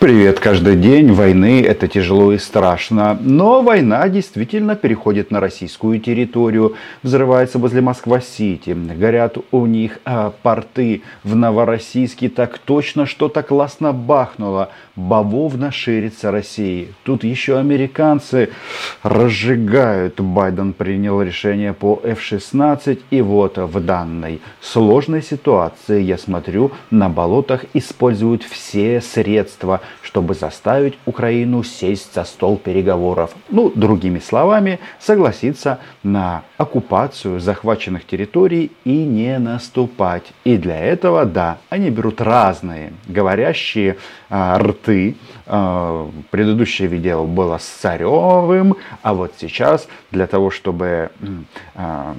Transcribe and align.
Привет 0.00 0.40
каждый 0.40 0.76
день 0.76 1.12
войны 1.12 1.62
это 1.62 1.86
тяжело 1.86 2.32
и 2.32 2.38
страшно, 2.38 3.18
но 3.20 3.60
война 3.60 4.08
действительно 4.08 4.74
переходит 4.74 5.30
на 5.30 5.40
российскую 5.40 6.00
территорию, 6.00 6.74
взрывается 7.02 7.58
возле 7.58 7.82
Москва-Сити, 7.82 8.70
горят 8.70 9.36
у 9.50 9.66
них 9.66 9.98
а, 10.06 10.32
порты 10.42 11.02
в 11.22 11.36
Новороссийске, 11.36 12.30
так 12.30 12.56
точно 12.56 13.04
что-то 13.04 13.42
классно 13.42 13.92
бахнуло, 13.92 14.70
бавовна 14.96 15.70
ширится 15.70 16.30
России. 16.30 16.94
Тут 17.02 17.22
еще 17.22 17.58
американцы 17.58 18.48
разжигают, 19.02 20.18
Байден 20.18 20.72
принял 20.72 21.20
решение 21.20 21.74
по 21.74 22.00
F-16 22.02 23.00
и 23.10 23.20
вот 23.20 23.58
в 23.58 23.84
данной 23.84 24.40
сложной 24.62 25.20
ситуации, 25.22 26.00
я 26.00 26.16
смотрю, 26.16 26.72
на 26.90 27.10
болотах 27.10 27.66
используют 27.74 28.44
все 28.44 29.02
средства, 29.02 29.82
чтобы 30.02 30.34
заставить 30.34 30.98
Украину 31.06 31.62
сесть 31.62 32.14
за 32.14 32.24
стол 32.24 32.56
переговоров. 32.56 33.34
Ну, 33.48 33.70
другими 33.74 34.18
словами, 34.18 34.80
согласиться 34.98 35.78
на 36.02 36.42
оккупацию 36.56 37.40
захваченных 37.40 38.06
территорий 38.06 38.72
и 38.84 39.04
не 39.04 39.38
наступать. 39.38 40.32
И 40.44 40.56
для 40.56 40.78
этого, 40.78 41.24
да, 41.24 41.58
они 41.68 41.90
берут 41.90 42.20
разные 42.20 42.92
говорящие 43.06 43.96
а, 44.28 44.58
рты. 44.58 45.16
А, 45.46 46.08
предыдущее 46.30 46.88
видео 46.88 47.24
было 47.24 47.58
с 47.58 47.64
Царевым, 47.64 48.76
а 49.02 49.14
вот 49.14 49.34
сейчас 49.38 49.88
для 50.10 50.26
того, 50.26 50.50
чтобы 50.50 51.10
а, 51.74 52.14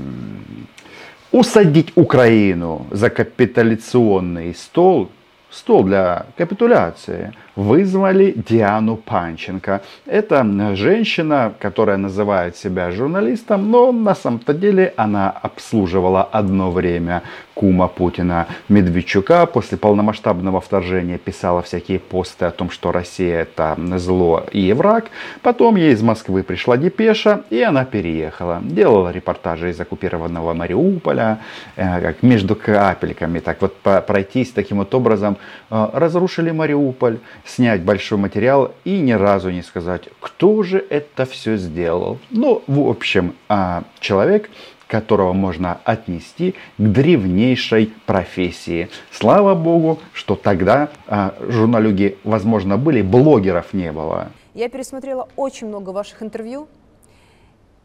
усадить 1.31 1.91
Украину 1.95 2.85
за 2.91 3.09
капиталяционный 3.09 4.53
стол, 4.53 5.09
стол 5.51 5.83
для 5.83 6.25
капитуляции, 6.37 7.33
вызвали 7.55 8.33
Диану 8.49 8.95
Панченко. 8.95 9.81
Это 10.05 10.75
женщина, 10.75 11.53
которая 11.59 11.97
называет 11.97 12.55
себя 12.55 12.91
журналистом, 12.91 13.69
но 13.69 13.91
на 13.91 14.15
самом-то 14.15 14.53
деле 14.53 14.93
она 14.97 15.29
обслуживала 15.29 16.23
одно 16.23 16.71
время 16.71 17.21
кума 17.53 17.87
Путина 17.87 18.47
Медведчука. 18.69 19.45
После 19.45 19.77
полномасштабного 19.77 20.61
вторжения 20.61 21.17
писала 21.17 21.61
всякие 21.61 21.99
посты 21.99 22.45
о 22.45 22.51
том, 22.51 22.69
что 22.69 22.91
Россия 22.91 23.41
это 23.41 23.77
зло 23.97 24.45
и 24.51 24.73
враг. 24.73 25.05
Потом 25.41 25.75
ей 25.75 25.93
из 25.93 26.01
Москвы 26.01 26.43
пришла 26.43 26.77
депеша, 26.77 27.43
и 27.49 27.61
она 27.61 27.85
переехала. 27.85 28.61
Делала 28.63 29.11
репортажи 29.11 29.69
из 29.69 29.79
оккупированного 29.79 30.53
Мариуполя, 30.53 31.39
э, 31.75 32.01
как 32.01 32.23
между 32.23 32.55
капельками, 32.55 33.39
так 33.39 33.61
вот 33.61 33.75
пройтись 34.07 34.51
таким 34.51 34.77
вот 34.77 34.93
образом. 34.93 35.37
Э, 35.69 35.89
разрушили 35.93 36.51
Мариуполь, 36.51 37.19
снять 37.45 37.81
большой 37.81 38.17
материал 38.17 38.73
и 38.83 38.99
ни 38.99 39.13
разу 39.13 39.49
не 39.49 39.61
сказать, 39.61 40.09
кто 40.19 40.63
же 40.63 40.83
это 40.89 41.25
все 41.25 41.57
сделал. 41.57 42.19
Ну, 42.29 42.63
в 42.67 42.87
общем, 42.87 43.33
а, 43.49 43.83
человек, 43.99 44.49
которого 44.91 45.31
можно 45.31 45.79
отнести 45.85 46.51
к 46.77 46.81
древнейшей 46.81 47.93
профессии. 48.05 48.89
Слава 49.11 49.55
богу, 49.55 49.99
что 50.11 50.35
тогда 50.35 50.89
а, 51.07 51.33
журналюги, 51.39 52.17
возможно, 52.25 52.77
были, 52.77 53.01
блогеров 53.01 53.73
не 53.73 53.93
было. 53.93 54.27
Я 54.53 54.67
пересмотрела 54.67 55.29
очень 55.37 55.67
много 55.67 55.91
ваших 55.91 56.21
интервью 56.21 56.67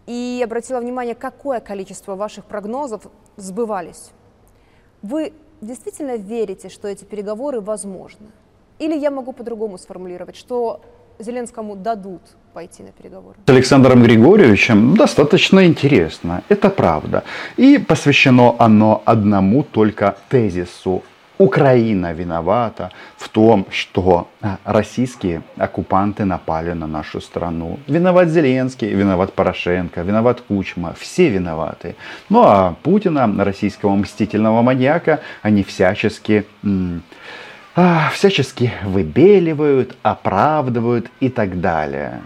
и 0.07 0.43
обратила 0.45 0.81
внимание, 0.81 1.15
какое 1.15 1.61
количество 1.61 2.17
ваших 2.17 2.45
прогнозов 2.45 3.03
сбывались. 3.37 4.11
Вы 5.03 5.33
действительно 5.61 6.17
верите, 6.17 6.69
что 6.69 6.89
эти 6.89 7.05
переговоры 7.05 7.61
возможны? 7.61 8.27
Или 8.81 8.99
я 8.99 9.13
могу 9.13 9.33
по-другому 9.33 9.79
сформулировать, 9.79 10.35
что 10.35 10.81
Зеленскому 11.19 11.77
дадут 11.77 12.23
пойти 12.53 12.83
на 12.83 12.91
переговоры? 12.91 13.37
С 13.47 13.51
Александром 13.51 14.03
Григорьевичем 14.03 14.97
достаточно 14.97 15.67
интересно, 15.67 16.43
это 16.49 16.71
правда. 16.71 17.23
И 17.57 17.79
посвящено 17.79 18.55
оно 18.59 19.03
одному 19.05 19.63
только 19.63 20.17
тезису. 20.29 21.03
Украина 21.39 22.15
виновата 22.15 22.91
в 23.19 23.29
том, 23.29 23.67
что 23.71 24.29
а, 24.41 24.57
российские 24.65 25.43
оккупанты 25.59 26.25
напали 26.25 26.73
на 26.73 26.87
нашу 26.87 27.21
страну. 27.21 27.79
Виноват 27.87 28.29
Зеленский, 28.29 28.89
виноват 28.89 29.35
Порошенко, 29.35 30.01
виноват 30.01 30.41
Кучма. 30.41 30.95
Все 30.99 31.29
виноваты. 31.29 31.95
Ну 32.31 32.43
а 32.43 32.75
Путина, 32.83 33.45
российского 33.45 33.95
мстительного 33.97 34.63
маньяка, 34.63 35.21
они 35.43 35.63
всячески 35.63 36.47
а, 37.77 38.11
всячески 38.13 38.73
выбеливают, 38.85 39.97
оправдывают 40.03 41.09
и 41.21 41.29
так 41.29 41.61
далее. 41.61 42.23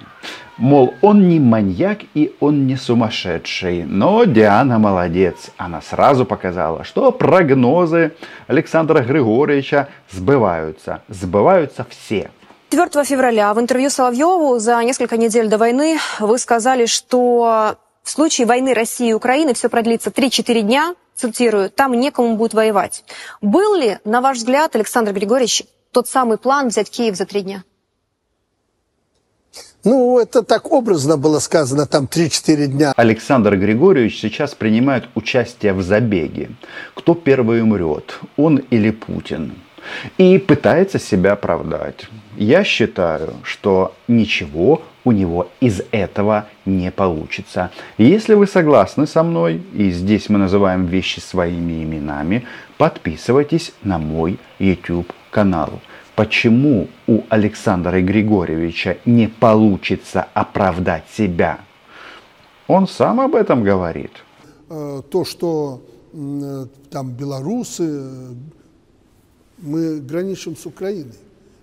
Мол, 0.57 0.95
он 1.01 1.29
не 1.29 1.41
маньяк 1.41 2.01
и 2.15 2.35
он 2.39 2.67
не 2.67 2.77
сумасшедший. 2.77 3.85
Но 3.85 4.25
Диана 4.25 4.79
молодец. 4.79 5.51
Она 5.57 5.81
сразу 5.81 6.25
показала, 6.25 6.85
что 6.85 7.11
прогнозы 7.13 8.13
Александра 8.47 9.01
Григорьевича 9.01 9.89
сбываются. 10.11 11.03
Сбываются 11.09 11.87
все. 11.89 12.31
4 12.71 13.05
февраля 13.05 13.53
в 13.55 13.59
интервью 13.59 13.91
Соловьеву 13.91 14.59
за 14.59 14.85
несколько 14.85 15.17
недель 15.17 15.49
до 15.49 15.59
войны 15.59 15.99
вы 16.21 16.39
сказали, 16.39 16.87
что 16.87 17.77
в 18.03 18.11
случае 18.11 18.47
войны 18.47 18.75
России 18.75 19.09
и 19.09 19.13
Украины 19.15 19.55
все 19.55 19.69
продлится 19.69 20.11
3-4 20.11 20.61
дня, 20.61 20.95
цитирую, 21.21 21.71
там 21.71 21.93
некому 21.93 22.37
будет 22.37 22.55
воевать. 22.55 23.05
Был 23.41 23.75
ли, 23.75 23.99
на 24.05 24.21
ваш 24.21 24.39
взгляд, 24.39 24.75
Александр 24.75 25.13
Григорьевич, 25.13 25.65
тот 25.93 26.09
самый 26.09 26.39
план 26.39 26.69
взять 26.69 26.91
Киев 26.91 27.17
за 27.17 27.27
три 27.27 27.43
дня? 27.43 27.65
Ну, 29.83 30.19
это 30.19 30.43
так 30.43 30.71
образно 30.71 31.17
было 31.17 31.39
сказано, 31.39 31.87
там 31.87 32.05
3-4 32.05 32.67
дня. 32.67 32.93
Александр 32.97 33.57
Григорьевич 33.57 34.21
сейчас 34.21 34.55
принимает 34.55 35.09
участие 35.15 35.73
в 35.73 35.83
забеге. 35.83 36.51
Кто 36.95 37.15
первый 37.15 37.63
умрет, 37.63 38.19
он 38.37 38.59
или 38.59 38.91
Путин? 38.91 39.55
И 40.19 40.39
пытается 40.39 40.99
себя 40.99 41.33
оправдать. 41.33 42.07
Я 42.37 42.63
считаю, 42.63 43.37
что 43.43 43.95
ничего 44.07 44.83
у 45.05 45.13
него 45.13 45.49
из 45.61 45.83
этого 45.91 46.47
не 46.67 46.91
получится. 46.91 47.71
Если 47.99 48.35
вы 48.35 48.47
согласны 48.47 49.07
со 49.07 49.23
мной, 49.23 49.63
и 49.75 49.91
здесь 49.91 50.29
мы 50.29 50.39
называем 50.39 50.87
вещи 50.87 51.21
своими 51.21 51.83
именами, 51.85 52.47
подписывайтесь 52.79 53.73
на 53.83 53.99
мой 53.99 54.39
YouTube 54.59 55.13
канал. 55.31 55.81
Почему 56.17 56.89
у 57.07 57.23
Александра 57.29 58.01
Григорьевича 58.03 58.99
не 59.07 59.29
получится 59.29 60.27
оправдать 60.35 61.05
себя? 61.17 61.61
Он 62.69 62.87
сам 62.87 63.21
об 63.21 63.35
этом 63.35 63.65
говорит. 63.65 64.13
Э, 64.69 65.03
то, 65.11 65.25
что 65.25 65.83
э, 66.13 66.67
там 66.91 67.11
белорусы, 67.13 68.37
мы 69.59 70.01
граничим 70.01 70.57
с 70.57 70.67
Украиной. 70.67 71.17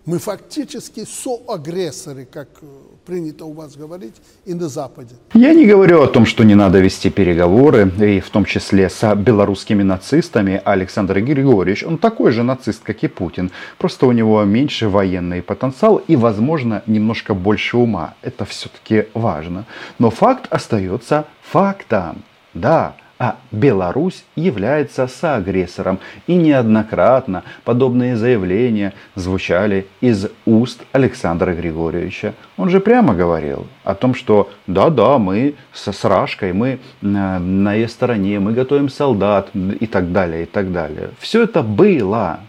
Мы 0.07 0.19
фактически 0.19 1.03
соагрессоры, 1.03 2.23
как 2.23 2.47
э, 2.61 2.65
принято 3.05 3.43
у 3.43 3.51
вас 3.51 3.75
говорить, 3.75 4.15
и 4.45 4.53
на 4.53 4.69
Западе. 4.69 5.15
Я 5.33 5.53
не 5.53 5.65
говорю 5.65 6.01
о 6.01 6.07
том, 6.07 6.25
что 6.25 6.45
не 6.45 6.55
надо 6.55 6.79
вести 6.79 7.09
переговоры, 7.09 7.91
и 7.99 8.21
в 8.21 8.29
том 8.29 8.45
числе 8.45 8.89
с 8.89 9.15
белорусскими 9.15 9.83
нацистами. 9.83 10.61
Александр 10.63 11.19
Григорьевич, 11.19 11.83
он 11.83 11.97
такой 11.97 12.31
же 12.31 12.43
нацист, 12.43 12.83
как 12.83 13.03
и 13.03 13.09
Путин. 13.09 13.51
Просто 13.77 14.05
у 14.05 14.13
него 14.13 14.41
меньше 14.45 14.87
военный 14.87 15.41
потенциал 15.41 15.97
и, 15.97 16.15
возможно, 16.15 16.83
немножко 16.87 17.33
больше 17.33 17.75
ума. 17.75 18.13
Это 18.21 18.45
все-таки 18.45 19.07
важно. 19.13 19.65
Но 19.99 20.09
факт 20.09 20.47
остается 20.49 21.25
фактом. 21.41 22.23
Да, 22.53 22.95
а 23.19 23.37
Беларусь 23.51 24.23
является 24.35 25.07
соагрессором. 25.07 25.99
И 26.27 26.35
неоднократно 26.35 27.43
подобные 27.63 28.15
заявления 28.15 28.93
звучали 29.15 29.87
из 30.01 30.27
уст 30.45 30.83
Александра 30.91 31.53
Григорьевича. 31.53 32.33
Он 32.57 32.69
же 32.69 32.79
прямо 32.79 33.13
говорил 33.13 33.67
о 33.83 33.95
том, 33.95 34.13
что 34.13 34.49
да-да, 34.67 35.17
мы 35.17 35.55
со 35.73 35.91
сражкой, 35.91 36.53
мы 36.53 36.79
на, 37.01 37.39
на 37.39 37.73
ее 37.73 37.87
стороне, 37.87 38.39
мы 38.39 38.53
готовим 38.53 38.89
солдат 38.89 39.49
и 39.53 39.87
так 39.87 40.11
далее, 40.11 40.43
и 40.43 40.45
так 40.45 40.71
далее. 40.71 41.09
Все 41.19 41.43
это 41.43 41.63
было. 41.63 42.39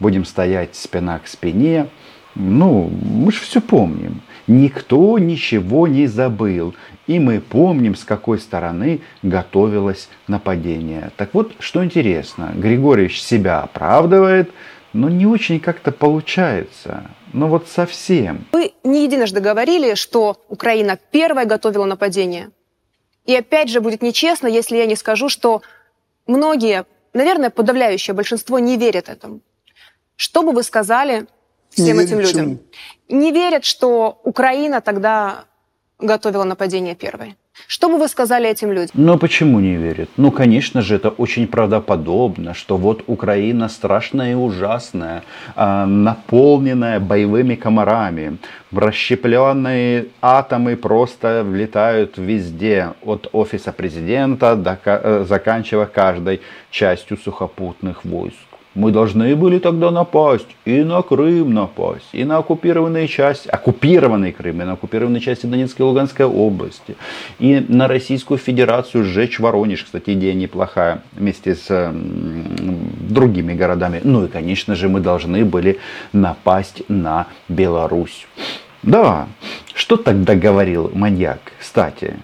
Будем 0.00 0.24
стоять 0.24 0.76
спина 0.76 1.18
к 1.18 1.26
спине. 1.26 1.86
Ну, 2.34 2.90
мы 3.02 3.32
же 3.32 3.40
все 3.40 3.60
помним. 3.60 4.20
Никто 4.46 5.18
ничего 5.18 5.88
не 5.88 6.06
забыл. 6.06 6.74
И 7.08 7.18
мы 7.18 7.40
помним, 7.40 7.96
с 7.96 8.04
какой 8.04 8.38
стороны 8.38 9.00
готовилось 9.22 10.08
нападение. 10.28 11.10
Так 11.16 11.32
вот, 11.32 11.54
что 11.58 11.82
интересно, 11.82 12.52
Григорьевич 12.54 13.22
себя 13.22 13.62
оправдывает, 13.62 14.50
но 14.92 15.08
не 15.08 15.26
очень 15.26 15.58
как-то 15.58 15.90
получается. 15.90 17.10
Ну 17.32 17.48
вот 17.48 17.66
совсем. 17.66 18.46
Вы 18.52 18.72
не 18.84 19.04
единожды 19.04 19.40
говорили, 19.40 19.94
что 19.94 20.36
Украина 20.50 20.98
первая 21.10 21.46
готовила 21.46 21.86
нападение. 21.86 22.50
И 23.24 23.34
опять 23.34 23.70
же 23.70 23.80
будет 23.80 24.02
нечестно, 24.02 24.46
если 24.46 24.76
я 24.76 24.84
не 24.84 24.96
скажу, 24.96 25.30
что 25.30 25.62
многие, 26.26 26.84
наверное, 27.14 27.48
подавляющее 27.48 28.14
большинство 28.14 28.58
не 28.58 28.76
верят 28.76 29.08
этому. 29.08 29.40
Что 30.16 30.42
бы 30.42 30.52
вы 30.52 30.62
сказали 30.62 31.26
всем 31.70 31.96
не 31.96 32.04
этим 32.04 32.20
людям. 32.20 32.34
Чему? 32.34 32.58
Не 33.08 33.32
верят, 33.32 33.64
что 33.64 34.20
Украина 34.24 34.82
тогда 34.82 35.44
готовила 35.98 36.44
нападение 36.44 36.94
первой. 36.94 37.36
Что 37.66 37.88
бы 37.88 37.98
вы 37.98 38.08
сказали 38.08 38.48
этим 38.48 38.72
людям? 38.72 38.90
Ну 38.94 39.18
почему 39.18 39.60
не 39.60 39.76
верят? 39.76 40.08
Ну, 40.16 40.30
конечно 40.30 40.80
же, 40.80 40.94
это 40.94 41.08
очень 41.08 41.48
правдоподобно, 41.48 42.54
что 42.54 42.76
вот 42.76 43.02
Украина 43.08 43.68
страшная 43.68 44.32
и 44.32 44.34
ужасная, 44.34 45.22
а, 45.56 45.86
наполненная 45.86 47.00
боевыми 47.00 47.56
комарами. 47.56 48.38
Расщепленные 48.70 50.06
атомы 50.22 50.76
просто 50.76 51.42
влетают 51.44 52.18
везде, 52.18 52.92
от 53.02 53.28
офиса 53.32 53.72
президента 53.72 54.54
до 54.54 54.78
э, 54.84 55.24
заканчивая 55.28 55.86
каждой 55.86 56.40
частью 56.70 57.16
сухопутных 57.16 58.04
войск. 58.04 58.47
Мы 58.74 58.92
должны 58.92 59.34
были 59.34 59.58
тогда 59.58 59.90
напасть 59.90 60.46
и 60.64 60.82
на 60.84 61.02
Крым 61.02 61.52
напасть, 61.52 62.08
и 62.12 62.24
на 62.24 62.38
оккупированные 62.38 63.08
части, 63.08 63.48
оккупированный 63.48 64.32
Крым, 64.32 64.62
и 64.62 64.64
на 64.64 64.72
оккупированные 64.72 65.20
части 65.20 65.46
Донецкой 65.46 65.84
и 65.84 65.88
Луганской 65.88 66.26
области, 66.26 66.96
и 67.38 67.64
на 67.68 67.88
Российскую 67.88 68.38
Федерацию 68.38 69.04
сжечь 69.04 69.40
Воронеж, 69.40 69.84
кстати, 69.84 70.12
идея 70.12 70.34
неплохая, 70.34 71.02
вместе 71.12 71.54
с 71.54 71.66
э, 71.68 71.92
другими 71.92 73.54
городами. 73.54 74.00
Ну 74.04 74.26
и, 74.26 74.28
конечно 74.28 74.74
же, 74.74 74.88
мы 74.88 75.00
должны 75.00 75.44
были 75.44 75.78
напасть 76.12 76.82
на 76.88 77.26
Беларусь. 77.48 78.26
Да, 78.82 79.26
что 79.74 79.96
тогда 79.96 80.34
говорил 80.34 80.90
маньяк, 80.94 81.40
кстати? 81.58 82.16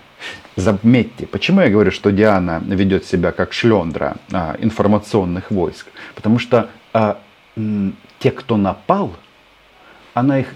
Заметьте, 0.57 1.27
почему 1.27 1.63
я 1.63 1.69
говорю, 1.69 1.91
что 1.91 2.13
Диана 2.13 2.63
ведет 2.65 3.05
себя 3.05 3.33
как 3.33 3.53
шлендра 3.53 4.17
а, 4.33 4.57
информационных 4.61 5.51
войск? 5.51 5.89
Потому 6.15 6.39
что 6.39 6.69
а, 6.93 7.19
м, 7.57 7.97
те, 8.21 8.31
кто 8.31 8.57
напал, 8.57 9.17
она 10.15 10.41
их 10.41 10.55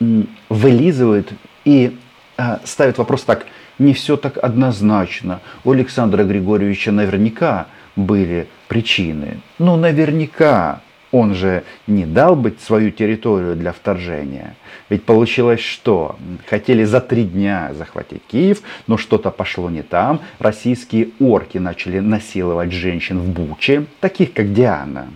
м, 0.00 0.28
вылизывает 0.48 1.30
и 1.66 1.98
а, 2.38 2.60
ставит 2.64 2.96
вопрос 2.96 3.22
так, 3.24 3.44
не 3.78 3.92
все 3.92 4.16
так 4.16 4.38
однозначно. 4.38 5.40
У 5.62 5.72
Александра 5.72 6.24
Григорьевича 6.24 6.90
наверняка 6.90 7.66
были 7.96 8.48
причины. 8.68 9.40
Ну, 9.58 9.76
наверняка 9.76 10.80
он 11.14 11.32
же 11.34 11.62
не 11.86 12.06
дал 12.06 12.34
быть 12.34 12.60
свою 12.60 12.90
территорию 12.90 13.54
для 13.54 13.70
вторжения. 13.70 14.56
Ведь 14.90 15.04
получилось 15.04 15.60
что? 15.60 16.16
Хотели 16.48 16.82
за 16.82 17.00
три 17.00 17.22
дня 17.22 17.70
захватить 17.72 18.22
Киев, 18.26 18.62
но 18.88 18.96
что-то 18.96 19.30
пошло 19.30 19.70
не 19.70 19.82
там. 19.82 20.20
Российские 20.40 21.10
орки 21.20 21.58
начали 21.58 22.00
насиловать 22.00 22.72
женщин 22.72 23.20
в 23.20 23.28
Буче, 23.28 23.86
таких 24.00 24.32
как 24.32 24.52
Диана. 24.52 25.06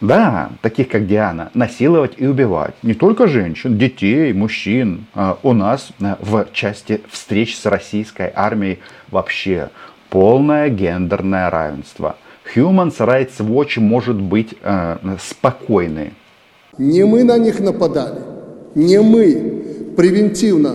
Да, 0.00 0.50
таких 0.60 0.88
как 0.88 1.06
Диана, 1.06 1.52
насиловать 1.54 2.14
и 2.16 2.26
убивать 2.26 2.74
не 2.82 2.94
только 2.94 3.28
женщин, 3.28 3.78
детей, 3.78 4.32
мужчин. 4.32 5.06
А 5.14 5.38
у 5.44 5.52
нас 5.52 5.90
а, 6.02 6.18
в 6.20 6.48
части 6.52 7.00
встреч 7.08 7.56
с 7.56 7.66
российской 7.66 8.32
армией 8.34 8.80
вообще 9.12 9.70
полное 10.10 10.70
гендерное 10.70 11.50
равенство. 11.50 12.16
Human 12.54 12.90
Rights 12.90 13.38
Watch 13.38 13.80
может 13.80 14.20
быть 14.20 14.54
э, 14.62 14.96
спокойны. 15.20 16.12
Не 16.78 17.04
мы 17.04 17.24
на 17.24 17.38
них 17.38 17.60
нападали, 17.60 18.20
не 18.74 19.00
мы 19.00 19.92
превентивно 19.96 20.74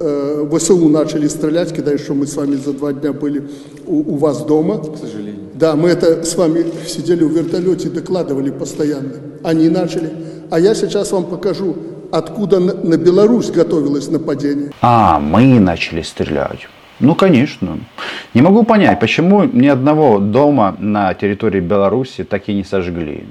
э, 0.00 0.46
ВСУ 0.52 0.88
начали 0.88 1.28
стрелять, 1.28 1.74
когда 1.74 1.92
еще 1.92 2.12
мы 2.12 2.26
с 2.26 2.36
вами 2.36 2.56
за 2.56 2.72
два 2.72 2.92
дня 2.92 3.12
были 3.12 3.48
у, 3.86 4.14
у 4.14 4.16
вас 4.16 4.44
дома. 4.44 4.78
К 4.78 4.96
сожалению. 4.98 5.40
Да, 5.54 5.76
мы 5.76 5.90
это 5.90 6.24
с 6.24 6.36
вами 6.36 6.64
сидели 6.86 7.24
в 7.24 7.32
вертолете 7.32 7.90
докладывали 7.90 8.50
постоянно. 8.50 9.12
Они 9.42 9.68
начали. 9.68 10.10
А 10.50 10.58
я 10.58 10.74
сейчас 10.74 11.12
вам 11.12 11.24
покажу, 11.24 11.76
откуда 12.10 12.60
на, 12.60 12.74
на 12.74 12.96
Беларусь 12.96 13.50
готовилось 13.50 14.08
нападение. 14.08 14.70
А, 14.80 15.18
мы 15.18 15.60
начали 15.60 16.02
стрелять. 16.02 16.68
Ну, 17.00 17.14
конечно. 17.14 17.78
Не 18.34 18.42
могу 18.42 18.62
понять, 18.64 19.00
почему 19.00 19.44
ни 19.44 19.66
одного 19.66 20.18
дома 20.18 20.76
на 20.78 21.14
территории 21.14 21.60
Беларуси 21.60 22.24
так 22.24 22.48
и 22.48 22.54
не 22.54 22.64
сожгли. 22.64 23.24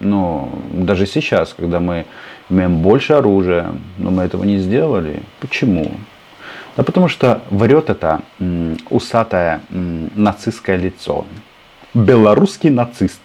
Ну, 0.00 0.50
даже 0.72 1.06
сейчас, 1.06 1.54
когда 1.54 1.80
мы 1.80 2.04
имеем 2.50 2.82
больше 2.82 3.14
оружия, 3.14 3.72
но 3.98 4.10
мы 4.10 4.22
этого 4.24 4.44
не 4.44 4.58
сделали. 4.58 5.22
Почему? 5.40 5.90
Да 6.76 6.82
потому 6.82 7.08
что 7.08 7.42
врет 7.50 7.90
это 7.90 8.20
м, 8.40 8.76
усатое 8.90 9.60
нацистское 9.70 10.76
лицо. 10.76 11.24
Белорусский 11.94 12.70
нацист 12.70 13.20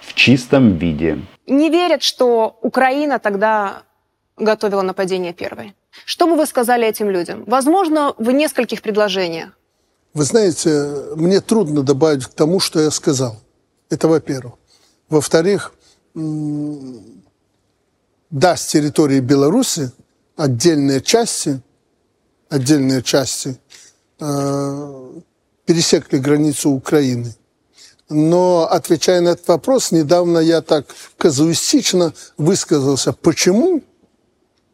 в 0.00 0.14
чистом 0.14 0.76
виде. 0.76 1.18
Не 1.46 1.70
верят, 1.70 2.02
что 2.02 2.58
Украина 2.62 3.18
тогда 3.18 3.82
готовила 4.36 4.82
нападение 4.82 5.32
первой. 5.32 5.74
Что 6.04 6.26
бы 6.26 6.36
вы 6.36 6.46
сказали 6.46 6.86
этим 6.86 7.10
людям? 7.10 7.44
Возможно, 7.46 8.14
в 8.18 8.30
нескольких 8.30 8.82
предложениях. 8.82 9.50
Вы 10.14 10.24
знаете, 10.24 11.14
мне 11.16 11.40
трудно 11.40 11.82
добавить 11.82 12.24
к 12.24 12.32
тому, 12.32 12.60
что 12.60 12.80
я 12.80 12.90
сказал. 12.90 13.36
Это 13.90 14.08
во-первых. 14.08 14.54
Во-вторых, 15.08 15.72
да, 18.30 18.56
с 18.56 18.66
территории 18.66 19.20
Беларуси 19.20 19.90
отдельные 20.36 21.00
части, 21.00 21.60
отдельные 22.48 23.02
части 23.02 23.58
э, 24.20 25.10
пересекли 25.64 26.18
границу 26.18 26.70
Украины. 26.70 27.34
Но, 28.08 28.66
отвечая 28.70 29.20
на 29.20 29.30
этот 29.30 29.48
вопрос, 29.48 29.92
недавно 29.92 30.38
я 30.38 30.62
так 30.62 30.86
казуистично 31.18 32.14
высказался, 32.38 33.12
почему 33.12 33.82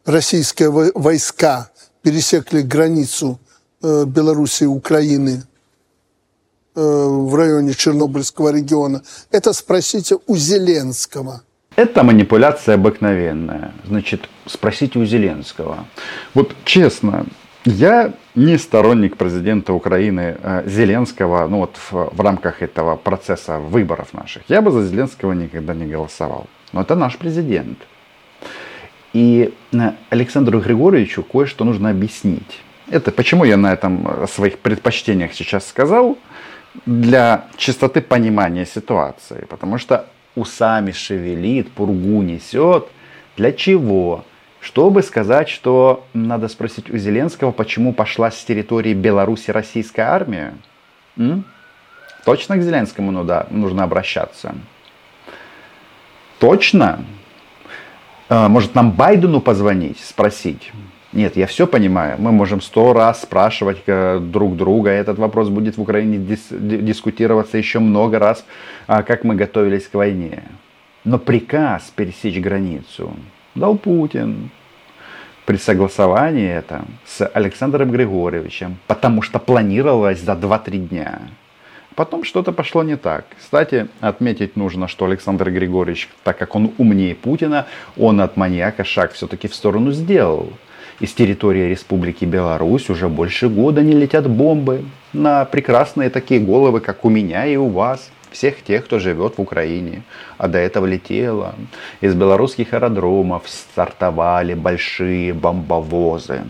российские 0.04 0.70
войска 0.70 1.70
пересекли 2.02 2.62
границу 2.62 3.38
э, 3.82 4.04
Беларуси 4.06 4.64
и 4.64 4.66
Украины 4.66 5.42
э, 6.74 6.80
в 6.80 7.34
районе 7.34 7.74
Чернобыльского 7.74 8.52
региона, 8.52 9.02
это 9.30 9.52
спросите 9.52 10.18
у 10.26 10.36
Зеленского. 10.36 11.42
Это 11.76 12.04
манипуляция 12.04 12.76
обыкновенная. 12.76 13.72
Значит, 13.86 14.28
спросите 14.46 14.98
у 14.98 15.04
Зеленского. 15.04 15.86
Вот 16.32 16.54
честно, 16.64 17.26
я 17.64 18.12
не 18.34 18.58
сторонник 18.58 19.16
президента 19.16 19.72
Украины 19.72 20.36
э, 20.40 20.62
Зеленского, 20.66 21.48
ну 21.48 21.60
вот 21.60 21.76
в, 21.76 22.14
в 22.14 22.20
рамках 22.20 22.62
этого 22.62 22.96
процесса 22.96 23.58
выборов 23.58 24.12
наших. 24.12 24.42
Я 24.48 24.60
бы 24.60 24.70
за 24.70 24.84
Зеленского 24.84 25.32
никогда 25.32 25.74
не 25.74 25.86
голосовал. 25.86 26.46
Но 26.72 26.82
это 26.82 26.94
наш 26.94 27.16
президент. 27.16 27.78
И 29.14 29.54
э, 29.72 29.92
Александру 30.10 30.60
Григорьевичу 30.60 31.22
кое-что 31.22 31.64
нужно 31.64 31.90
объяснить. 31.90 32.60
Это 32.90 33.12
почему 33.12 33.44
я 33.44 33.56
на 33.56 33.72
этом 33.72 34.06
э, 34.06 34.26
своих 34.26 34.58
предпочтениях 34.58 35.32
сейчас 35.32 35.66
сказал, 35.66 36.18
для 36.84 37.46
чистоты 37.56 38.00
понимания 38.00 38.66
ситуации. 38.66 39.46
Потому 39.48 39.78
что 39.78 40.06
усами 40.34 40.90
шевелит, 40.90 41.70
пургу 41.70 42.22
несет. 42.22 42.88
Для 43.36 43.52
чего? 43.52 44.24
Чтобы 44.60 45.02
сказать, 45.02 45.48
что 45.48 46.04
надо 46.12 46.48
спросить 46.48 46.90
у 46.90 46.96
Зеленского, 46.96 47.52
почему 47.52 47.92
пошла 47.92 48.32
с 48.32 48.42
территории 48.44 48.94
Беларуси 48.94 49.52
российская 49.52 50.02
армия. 50.02 50.54
М? 51.16 51.44
Точно 52.24 52.56
к 52.56 52.62
Зеленскому 52.62 53.12
нужно, 53.12 53.46
нужно 53.50 53.84
обращаться? 53.84 54.56
Точно? 56.40 57.04
А, 58.36 58.48
может 58.48 58.74
нам 58.74 58.90
Байдену 58.90 59.40
позвонить, 59.40 60.00
спросить? 60.00 60.72
Нет, 61.12 61.36
я 61.36 61.46
все 61.46 61.68
понимаю. 61.68 62.16
Мы 62.18 62.32
можем 62.32 62.60
сто 62.60 62.92
раз 62.92 63.22
спрашивать 63.22 63.78
э, 63.86 64.18
друг 64.18 64.56
друга. 64.56 64.90
Этот 64.90 65.20
вопрос 65.20 65.50
будет 65.50 65.76
в 65.76 65.80
Украине 65.80 66.18
дис 66.18 66.48
дискутироваться 66.50 67.58
еще 67.58 67.78
много 67.78 68.18
раз, 68.18 68.44
а, 68.88 69.04
как 69.04 69.22
мы 69.22 69.36
готовились 69.36 69.86
к 69.86 69.94
войне. 69.94 70.42
Но 71.04 71.20
приказ 71.20 71.92
пересечь 71.94 72.40
границу 72.40 73.14
дал 73.54 73.76
Путин 73.76 74.50
при 75.46 75.56
согласовании 75.56 76.50
это 76.50 76.86
с 77.06 77.24
Александром 77.24 77.92
Григорьевичем, 77.92 78.78
потому 78.88 79.22
что 79.22 79.38
планировалось 79.38 80.20
за 80.20 80.32
2-3 80.32 80.88
дня. 80.88 81.20
Потом 81.94 82.24
что-то 82.24 82.52
пошло 82.52 82.82
не 82.82 82.96
так. 82.96 83.24
Кстати, 83.38 83.86
отметить 84.00 84.56
нужно, 84.56 84.88
что 84.88 85.04
Александр 85.04 85.50
Григорьевич, 85.50 86.08
так 86.24 86.38
как 86.38 86.56
он 86.56 86.72
умнее 86.78 87.14
Путина, 87.14 87.66
он 87.96 88.20
от 88.20 88.36
маньяка 88.36 88.84
шаг 88.84 89.12
все-таки 89.12 89.46
в 89.46 89.54
сторону 89.54 89.92
сделал. 89.92 90.52
Из 91.00 91.12
территории 91.12 91.68
Республики 91.68 92.24
Беларусь 92.24 92.90
уже 92.90 93.08
больше 93.08 93.48
года 93.48 93.82
не 93.82 93.92
летят 93.92 94.28
бомбы 94.28 94.84
на 95.12 95.44
прекрасные 95.44 96.10
такие 96.10 96.40
головы, 96.40 96.80
как 96.80 97.04
у 97.04 97.10
меня 97.10 97.46
и 97.46 97.56
у 97.56 97.68
вас, 97.68 98.10
всех 98.30 98.62
тех, 98.62 98.84
кто 98.84 98.98
живет 98.98 99.38
в 99.38 99.40
Украине. 99.40 100.02
А 100.38 100.48
до 100.48 100.58
этого 100.58 100.86
летело. 100.86 101.54
Из 102.00 102.14
белорусских 102.14 102.74
аэродромов 102.74 103.48
стартовали 103.48 104.54
большие 104.54 105.32
бомбовозы. 105.32 106.42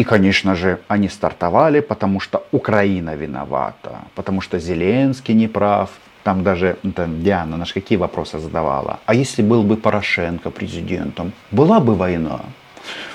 И, 0.00 0.04
конечно 0.04 0.54
же, 0.54 0.78
они 0.88 1.10
стартовали, 1.10 1.80
потому 1.80 2.20
что 2.20 2.46
Украина 2.52 3.16
виновата, 3.16 3.98
потому 4.14 4.40
что 4.40 4.58
Зеленский 4.58 5.34
не 5.34 5.46
прав 5.48 5.90
Там 6.22 6.42
даже 6.42 6.76
там, 6.94 7.22
Диана 7.22 7.56
наш 7.56 7.72
какие 7.72 7.98
вопросы 7.98 8.38
задавала. 8.38 8.98
А 9.06 9.14
если 9.14 9.42
был 9.42 9.62
бы 9.62 9.76
Порошенко 9.76 10.50
президентом, 10.50 11.32
была 11.50 11.80
бы 11.80 11.94
война? 11.94 12.40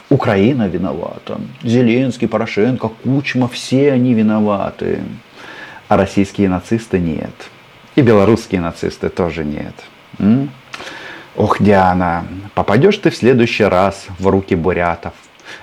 Украина 0.09 0.67
виновата, 0.67 1.39
Зеленский, 1.63 2.27
Порошенко, 2.27 2.89
Кучма, 3.03 3.47
все 3.47 3.91
они 3.91 4.13
виноваты. 4.13 4.99
А 5.87 5.97
российские 5.97 6.49
нацисты 6.49 6.99
нет. 6.99 7.49
И 7.95 8.01
белорусские 8.01 8.61
нацисты 8.61 9.09
тоже 9.09 9.43
нет. 9.43 9.73
М? 10.19 10.49
Ох, 11.35 11.61
Диана, 11.61 12.25
попадешь 12.53 12.97
ты 12.97 13.09
в 13.09 13.15
следующий 13.15 13.65
раз 13.65 14.07
в 14.19 14.27
руки 14.27 14.55
бурятов, 14.55 15.13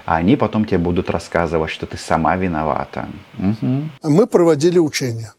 а 0.05 0.17
они 0.17 0.37
потом 0.37 0.65
тебе 0.65 0.79
будут 0.79 1.11
рассказывать, 1.11 1.71
что 1.71 1.87
ты 1.87 1.97
сама 1.97 2.37
виновата. 2.37 3.09
Угу. 3.39 3.91
Мы 4.03 4.27
проводили 4.27 4.79
учения. 4.79 5.35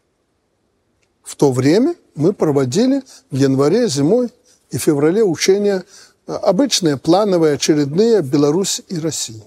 В 1.22 1.36
то 1.36 1.52
время 1.52 1.94
мы 2.14 2.32
проводили 2.32 3.02
в 3.30 3.36
январе, 3.36 3.88
зимой 3.88 4.30
и 4.70 4.78
феврале 4.78 5.24
учения 5.24 5.84
э, 6.26 6.32
обычные, 6.32 6.96
плановые, 6.96 7.54
очередные 7.54 8.22
Беларусь 8.22 8.82
и 8.88 8.98
Россия. 8.98 9.42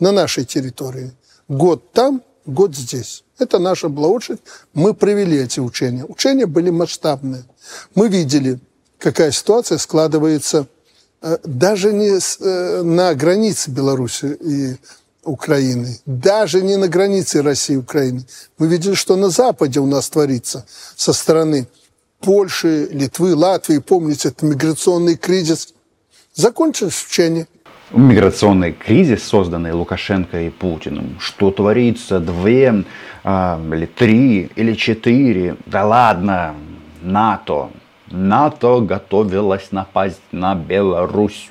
На 0.00 0.12
нашей 0.12 0.44
территории. 0.44 1.12
Год 1.48 1.92
там, 1.92 2.22
год 2.46 2.74
здесь. 2.74 3.24
Это 3.38 3.58
наша 3.58 3.88
была 3.88 4.08
очередь. 4.08 4.40
Мы 4.72 4.94
провели 4.94 5.36
эти 5.36 5.60
учения. 5.60 6.04
Учения 6.04 6.46
были 6.46 6.70
масштабные. 6.70 7.44
Мы 7.94 8.08
видели 8.08 8.58
какая 9.04 9.32
ситуация 9.32 9.76
складывается 9.76 10.66
даже 11.44 11.92
не 11.92 12.18
э, 12.18 12.82
на 12.82 13.14
границе 13.14 13.70
Беларуси 13.70 14.36
и 14.40 14.76
Украины, 15.24 15.98
даже 16.04 16.62
не 16.62 16.76
на 16.76 16.88
границе 16.88 17.42
России 17.42 17.74
и 17.74 17.78
Украины. 17.78 18.26
Мы 18.58 18.66
видели, 18.68 18.94
что 18.94 19.16
на 19.16 19.30
Западе 19.30 19.80
у 19.80 19.86
нас 19.86 20.10
творится 20.10 20.66
со 20.96 21.12
стороны 21.12 21.66
Польши, 22.20 22.88
Литвы, 22.90 23.34
Латвии. 23.34 23.78
Помните, 23.78 24.28
это 24.28 24.44
миграционный 24.44 25.16
кризис. 25.16 25.72
Закончилось 26.34 27.06
учение. 27.08 27.46
Миграционный 27.90 28.72
кризис, 28.72 29.22
созданный 29.22 29.72
Лукашенко 29.72 30.40
и 30.40 30.50
Путиным. 30.50 31.16
Что 31.20 31.50
творится? 31.50 32.18
Две, 32.18 32.84
а, 33.22 33.60
или 33.72 33.86
три, 33.86 34.50
или 34.56 34.74
четыре? 34.74 35.56
Да 35.66 35.86
ладно, 35.86 36.54
НАТО, 37.02 37.70
НАТО 38.10 38.80
готовилось 38.80 39.72
напасть 39.72 40.22
на 40.32 40.54
Беларусь. 40.54 41.50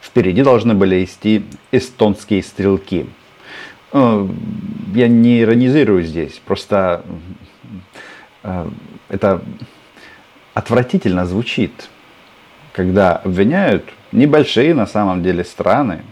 Впереди 0.00 0.42
должны 0.42 0.74
были 0.74 1.04
идти 1.04 1.44
эстонские 1.72 2.42
стрелки. 2.42 3.06
Э, 3.92 4.26
я 4.94 5.08
не 5.08 5.42
иронизирую 5.42 6.04
здесь, 6.04 6.40
просто 6.44 7.02
э, 8.42 8.68
это 9.08 9.42
отвратительно 10.54 11.26
звучит, 11.26 11.88
когда 12.72 13.16
обвиняют 13.16 13.84
небольшие 14.12 14.74
на 14.74 14.86
самом 14.86 15.22
деле 15.22 15.44
страны, 15.44 16.02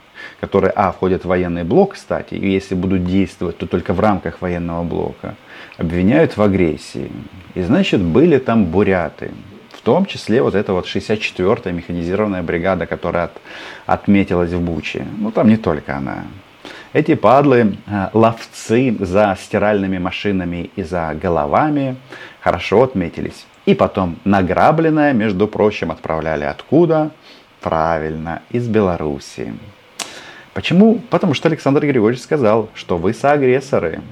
которые, 0.40 0.73
а, 0.75 0.92
входят 0.92 1.25
в 1.25 1.28
военный 1.28 1.64
блок, 1.64 1.94
кстати, 1.94 2.35
и 2.35 2.50
если 2.50 2.75
будут 2.75 3.04
действовать, 3.04 3.58
то 3.58 3.66
только 3.66 3.92
в 3.92 4.00
рамках 4.00 4.40
военного 4.40 4.85
блока, 4.85 5.37
обвиняют 5.76 6.37
в 6.37 6.42
агрессии. 6.42 7.11
И 7.54 7.62
значит, 7.62 8.00
были 8.00 8.38
там 8.38 8.66
буряты, 8.66 9.32
том 9.88 10.04
числе 10.04 10.42
вот 10.42 10.54
эта 10.54 10.75
вот 10.75 10.85
64-я 10.85 11.73
механизированная 11.73 12.42
бригада, 12.42 12.85
которая 12.85 13.25
от, 13.25 13.33
отметилась 13.87 14.52
в 14.52 14.61
Буче. 14.61 15.07
Ну, 15.16 15.30
там 15.30 15.49
не 15.49 15.57
только 15.57 15.97
она. 15.97 16.25
Эти 16.92 17.14
падлы, 17.14 17.78
э, 17.87 18.09
ловцы 18.12 18.95
за 19.00 19.35
стиральными 19.40 19.97
машинами 19.97 20.71
и 20.76 20.83
за 20.83 21.14
головами 21.14 21.97
хорошо 22.40 22.83
отметились. 22.83 23.47
И 23.64 23.75
потом 23.75 24.16
награбленное, 24.25 25.14
между 25.14 25.49
прочим, 25.49 25.90
отправляли 25.90 26.45
откуда? 26.45 27.11
Правильно, 27.62 28.42
из 28.50 28.68
Белоруссии. 28.68 29.54
Почему? 30.52 31.00
Потому 31.09 31.33
что 31.33 31.49
Александр 31.49 31.80
Григорьевич 31.87 32.23
сказал, 32.23 32.68
что 32.75 32.99
вы 32.99 33.14
соагрессоры. 33.14 34.02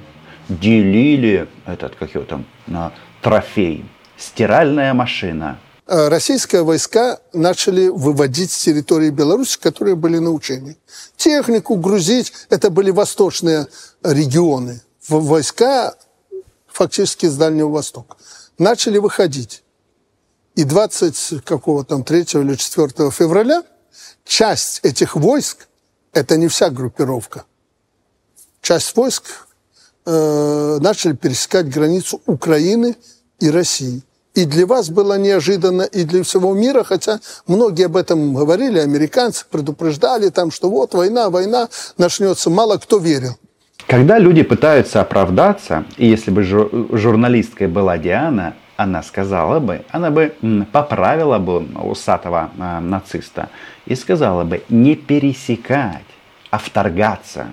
Делили 0.48 1.46
этот, 1.66 1.96
как 1.96 2.14
его 2.14 2.24
там, 2.24 2.46
трофей 3.20 3.84
стиральная 4.16 4.94
машина. 4.94 5.58
Э, 5.86 6.08
российские 6.08 6.64
войска 6.64 7.20
начали 7.32 7.86
выводить 7.88 8.50
с 8.50 8.62
территории 8.64 9.10
Беларуси, 9.10 9.58
которые 9.58 9.94
были 9.94 10.18
на 10.18 10.32
учении. 10.32 10.76
Технику 11.16 11.76
грузить, 11.76 12.32
это 12.50 12.70
были 12.70 12.90
восточные 12.90 13.68
регионы. 14.02 14.82
Войска 15.08 15.94
фактически 16.66 17.26
с 17.26 17.36
Дальнего 17.36 17.68
Востока. 17.68 18.16
Начали 18.58 18.98
выходить. 18.98 19.62
И 20.56 20.64
20 20.64 21.44
какого 21.44 21.84
там 21.84 22.02
3 22.02 22.20
или 22.20 22.56
4 22.56 23.10
февраля 23.12 23.62
часть 24.24 24.80
этих 24.82 25.14
войск, 25.14 25.68
это 26.12 26.36
не 26.36 26.48
вся 26.48 26.70
группировка, 26.70 27.44
часть 28.60 28.96
войск 28.96 29.46
э, 30.04 30.78
начали 30.80 31.12
пересекать 31.12 31.68
границу 31.68 32.20
Украины 32.26 32.96
и 33.38 33.50
России. 33.50 34.02
И 34.36 34.44
для 34.44 34.66
вас 34.66 34.90
было 34.90 35.18
неожиданно, 35.18 35.82
и 35.82 36.04
для 36.04 36.22
всего 36.22 36.52
мира, 36.54 36.84
хотя 36.84 37.20
многие 37.46 37.86
об 37.86 37.96
этом 37.96 38.34
говорили, 38.34 38.78
американцы 38.78 39.46
предупреждали 39.50 40.28
там, 40.28 40.50
что 40.50 40.68
вот 40.68 40.92
война, 40.92 41.30
война 41.30 41.68
начнется, 41.96 42.50
мало 42.50 42.76
кто 42.76 42.98
верил. 42.98 43.38
Когда 43.86 44.18
люди 44.18 44.42
пытаются 44.42 45.00
оправдаться, 45.00 45.84
и 45.96 46.06
если 46.06 46.30
бы 46.30 46.42
журналисткой 46.42 47.68
была 47.68 47.96
Диана, 47.96 48.54
она 48.76 49.02
сказала 49.02 49.58
бы, 49.58 49.84
она 49.90 50.10
бы 50.10 50.34
поправила 50.70 51.38
бы 51.38 51.64
усатого 51.82 52.50
э, 52.58 52.80
нациста 52.80 53.48
и 53.86 53.94
сказала 53.94 54.44
бы 54.44 54.62
не 54.68 54.96
пересекать, 54.96 56.04
а 56.50 56.58
вторгаться. 56.58 57.46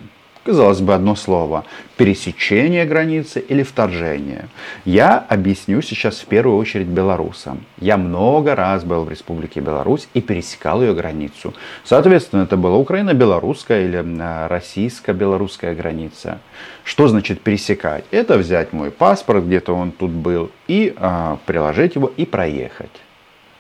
Казалось 0.44 0.82
бы, 0.82 0.94
одно 0.94 1.16
слово. 1.16 1.64
Пересечение 1.96 2.86
границы 2.86 3.40
или 3.40 3.64
вторжение. 3.64 4.50
Я 4.84 5.18
объясню 5.18 5.82
сейчас 5.82 6.20
в 6.20 6.26
первую 6.26 6.58
очередь 6.58 6.88
белорусам. 6.88 7.64
Я 7.80 7.96
много 7.96 8.54
раз 8.54 8.84
был 8.84 9.06
в 9.06 9.10
Республике 9.10 9.62
Беларусь 9.62 10.10
и 10.14 10.20
пересекал 10.20 10.82
ее 10.82 10.94
границу. 10.94 11.54
Соответственно, 11.86 12.44
это 12.44 12.58
была 12.58 12.76
Украина-белорусская 12.76 13.86
или 13.86 14.04
а, 14.20 14.50
российско-белорусская 14.50 15.76
граница. 15.76 16.40
Что 16.84 17.08
значит 17.08 17.40
пересекать? 17.40 18.04
Это 18.12 18.38
взять 18.38 18.74
мой 18.74 18.92
паспорт, 18.92 19.46
где-то 19.46 19.74
он 19.74 19.94
тут 19.94 20.12
был, 20.12 20.52
и 20.68 20.94
а, 20.98 21.38
приложить 21.46 21.96
его 21.96 22.12
и 22.18 22.26
проехать. 22.26 22.92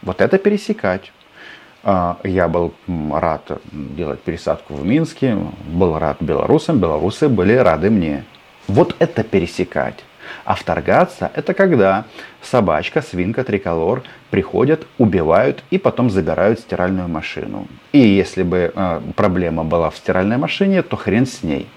Вот 0.01 0.19
это 0.19 0.37
пересекать. 0.37 1.13
А, 1.83 2.17
я 2.23 2.47
был 2.47 2.73
рад 2.87 3.59
делать 3.71 4.21
пересадку 4.21 4.73
в 4.75 4.85
Минске, 4.85 5.37
был 5.67 5.99
рад 5.99 6.17
белорусам, 6.21 6.79
белорусы 6.79 7.27
были 7.27 7.53
рады 7.53 7.89
мне. 7.89 8.23
Вот 8.67 8.95
это 8.99 9.23
пересекать. 9.23 10.05
А 10.45 10.55
вторгаться– 10.55 11.29
это 11.35 11.53
когда 11.53 12.05
собачка, 12.41 13.01
свинка, 13.01 13.43
триколор 13.43 14.03
приходят, 14.29 14.87
убивают 14.97 15.63
и 15.69 15.77
потом 15.77 16.09
забирают 16.09 16.59
стиральную 16.59 17.09
машину. 17.09 17.67
И 17.91 17.99
если 17.99 18.43
бы 18.43 18.71
э, 18.73 19.01
проблема 19.15 19.65
была 19.65 19.89
в 19.89 19.97
стиральной 19.97 20.37
машине, 20.37 20.81
то 20.81 20.95
хрен 20.95 21.25
с 21.25 21.43
ней. 21.43 21.67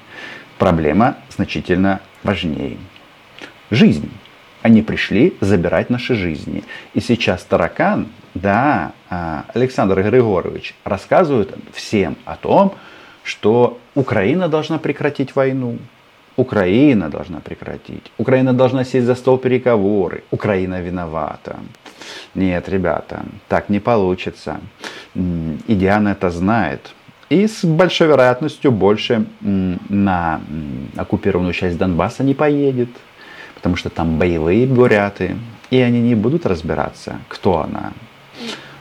Проблема 0.59 1.17
значительно 1.29 2.01
важнее. 2.23 2.77
Жизнь. 3.71 4.11
Они 4.63 4.83
пришли 4.83 5.37
забирать 5.41 5.91
наши 5.91 6.15
жизни. 6.15 6.65
И 6.95 7.01
сейчас 7.01 7.43
таракан, 7.45 8.09
да, 8.41 8.93
а, 9.09 9.45
Александр 9.55 10.03
Григорович 10.03 10.75
рассказывает 10.85 11.55
всем 11.73 12.17
о 12.25 12.37
том, 12.37 12.75
что 13.23 13.79
Украина 13.95 14.49
должна 14.49 14.79
прекратить 14.79 15.35
войну. 15.35 15.79
Украина 16.37 17.09
должна 17.09 17.41
прекратить. 17.41 18.13
Украина 18.19 18.53
должна 18.53 18.85
сесть 18.85 19.07
за 19.07 19.15
стол 19.15 19.39
переговоры. 19.39 20.23
Украина 20.31 20.83
виновата. 20.83 21.57
Нет, 22.35 22.69
ребята, 22.69 23.23
так 23.49 23.71
не 23.71 23.81
получится. 23.81 24.61
И 25.15 25.75
Диана 25.75 26.11
это 26.11 26.31
знает. 26.31 26.93
И 27.31 27.47
с 27.47 27.65
большой 27.65 28.09
вероятностью 28.09 28.71
больше 28.71 29.25
на 29.41 30.41
оккупированную 30.97 31.55
часть 31.55 31.79
Донбасса 31.79 32.23
не 32.23 32.35
поедет. 32.35 32.91
Потому 33.55 33.77
что 33.77 33.89
там 33.89 34.19
боевые 34.19 34.67
буряты. 34.67 35.37
И 35.71 35.81
они 35.81 36.01
не 36.01 36.15
будут 36.15 36.45
разбираться, 36.45 37.19
кто 37.29 37.61
она 37.61 37.93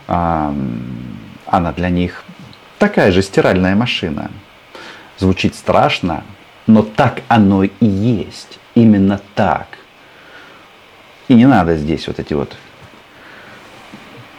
она 0.06 1.72
для 1.72 1.88
них 1.90 2.24
такая 2.78 3.12
же 3.12 3.22
стиральная 3.22 3.74
машина. 3.74 4.30
Звучит 5.18 5.54
страшно, 5.54 6.24
но 6.66 6.82
так 6.82 7.22
оно 7.28 7.64
и 7.64 7.86
есть. 7.86 8.58
Именно 8.74 9.20
так. 9.34 9.66
И 11.28 11.34
не 11.34 11.46
надо 11.46 11.76
здесь 11.76 12.06
вот 12.06 12.18
эти 12.18 12.34
вот... 12.34 12.56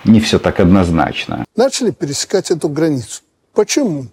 Не 0.03 0.19
все 0.21 0.39
так 0.39 0.59
однозначно. 0.59 1.43
Начали 1.55 1.91
пересекать 1.91 2.51
эту 2.51 2.69
границу. 2.69 3.21
Почему? 3.53 4.07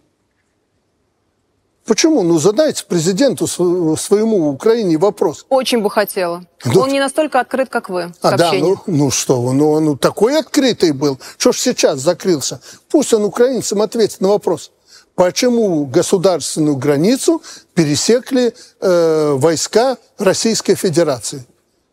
Почему? 1.87 2.23
Ну, 2.23 2.39
задайте 2.39 2.85
президенту 2.87 3.47
своему 3.47 4.49
Украине 4.49 4.97
вопрос. 4.97 5.45
Очень 5.51 5.83
бы 5.83 5.91
хотела. 5.91 6.45
Ну, 6.65 6.81
он 6.81 6.89
не 6.89 7.01
настолько 7.01 7.41
открыт, 7.41 7.69
как 7.69 7.91
вы. 7.91 8.15
А, 8.23 8.37
да, 8.37 8.53
ну, 8.53 8.79
ну 8.87 9.11
что 9.11 9.43
вы, 9.43 9.53
ну 9.53 9.71
он 9.71 9.99
такой 9.99 10.39
открытый 10.39 10.93
был. 10.93 11.19
Что 11.37 11.53
ж 11.53 11.59
сейчас 11.59 12.01
закрылся? 12.01 12.61
Пусть 12.89 13.13
он 13.13 13.25
украинцам 13.25 13.83
ответит 13.83 14.23
на 14.23 14.29
вопрос. 14.29 14.71
Почему 15.15 15.85
государственную 15.85 16.77
границу 16.77 17.43
пересекли 17.75 18.55
э, 18.81 19.33
войска 19.35 19.99
Российской 20.19 20.75
Федерации? 20.77 21.45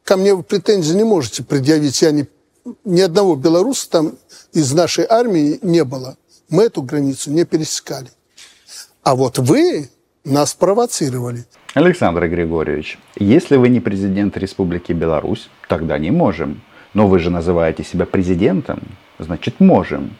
Ко 0.05 0.15
мне 0.15 0.33
вы 0.33 0.43
претензий 0.43 0.95
не 0.95 1.03
можете 1.03 1.43
предъявить. 1.43 2.01
Я 2.01 2.11
не, 2.11 2.27
ни 2.85 3.01
одного 3.01 3.35
белоруса 3.35 3.89
там 3.89 4.17
из 4.53 4.71
нашей 4.71 5.05
армии 5.07 5.59
не 5.61 5.83
было. 5.83 6.15
Мы 6.49 6.63
эту 6.63 6.81
границу 6.81 7.29
не 7.29 7.43
пересекали. 7.43 8.09
А 9.03 9.15
вот 9.15 9.39
вы 9.39 9.89
нас 10.23 10.53
провоцировали. 10.53 11.45
Александр 11.73 12.27
Григорьевич, 12.27 12.99
если 13.17 13.55
вы 13.55 13.69
не 13.69 13.79
президент 13.79 14.37
Республики 14.37 14.93
Беларусь, 14.93 15.49
тогда 15.67 15.97
не 15.97 16.11
можем. 16.11 16.61
Но 16.93 17.07
вы 17.07 17.19
же 17.19 17.29
называете 17.29 17.83
себя 17.83 18.05
президентом, 18.05 18.81
значит 19.17 19.59
можем. 19.59 20.11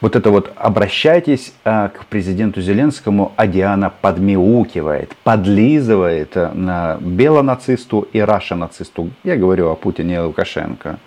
Вот 0.00 0.14
это 0.14 0.30
вот 0.30 0.52
обращайтесь 0.56 1.52
а, 1.64 1.88
к 1.88 2.06
президенту 2.06 2.60
Зеленскому, 2.60 3.32
а 3.36 3.46
Диана 3.46 3.90
подмяукивает, 3.90 5.16
подлизывает 5.24 6.36
а, 6.36 6.52
на 6.54 6.96
белонацисту 7.00 8.06
и 8.12 8.20
раша-нацисту. 8.20 9.10
Я 9.24 9.36
говорю 9.36 9.70
о 9.70 9.74
Путине 9.74 10.16
и 10.16 10.18
Лукашенко. 10.18 11.00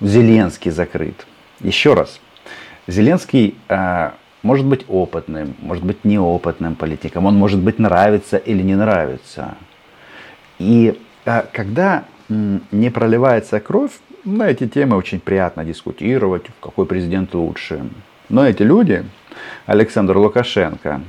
Зеленский 0.00 0.70
закрыт. 0.70 1.26
Еще 1.60 1.94
раз. 1.94 2.20
Зеленский 2.86 3.56
а, 3.68 4.14
может 4.46 4.64
быть 4.64 4.84
опытным, 4.88 5.54
может 5.60 5.84
быть 5.84 6.04
неопытным 6.04 6.76
политиком, 6.76 7.26
он 7.26 7.34
может 7.34 7.60
быть 7.60 7.78
нравится 7.78 8.36
или 8.36 8.62
не 8.62 8.76
нравится. 8.76 9.56
И 10.58 10.98
а, 11.24 11.44
когда 11.52 12.04
не 12.28 12.90
проливается 12.90 13.60
кровь, 13.60 13.92
на 14.24 14.48
эти 14.48 14.66
темы 14.66 14.96
очень 14.96 15.20
приятно 15.20 15.64
дискутировать, 15.64 16.44
какой 16.60 16.86
президент 16.86 17.34
лучше. 17.34 17.88
Но 18.28 18.46
эти 18.46 18.62
люди, 18.62 19.04
Александр 19.66 20.16
Лукашенко, 20.16 21.00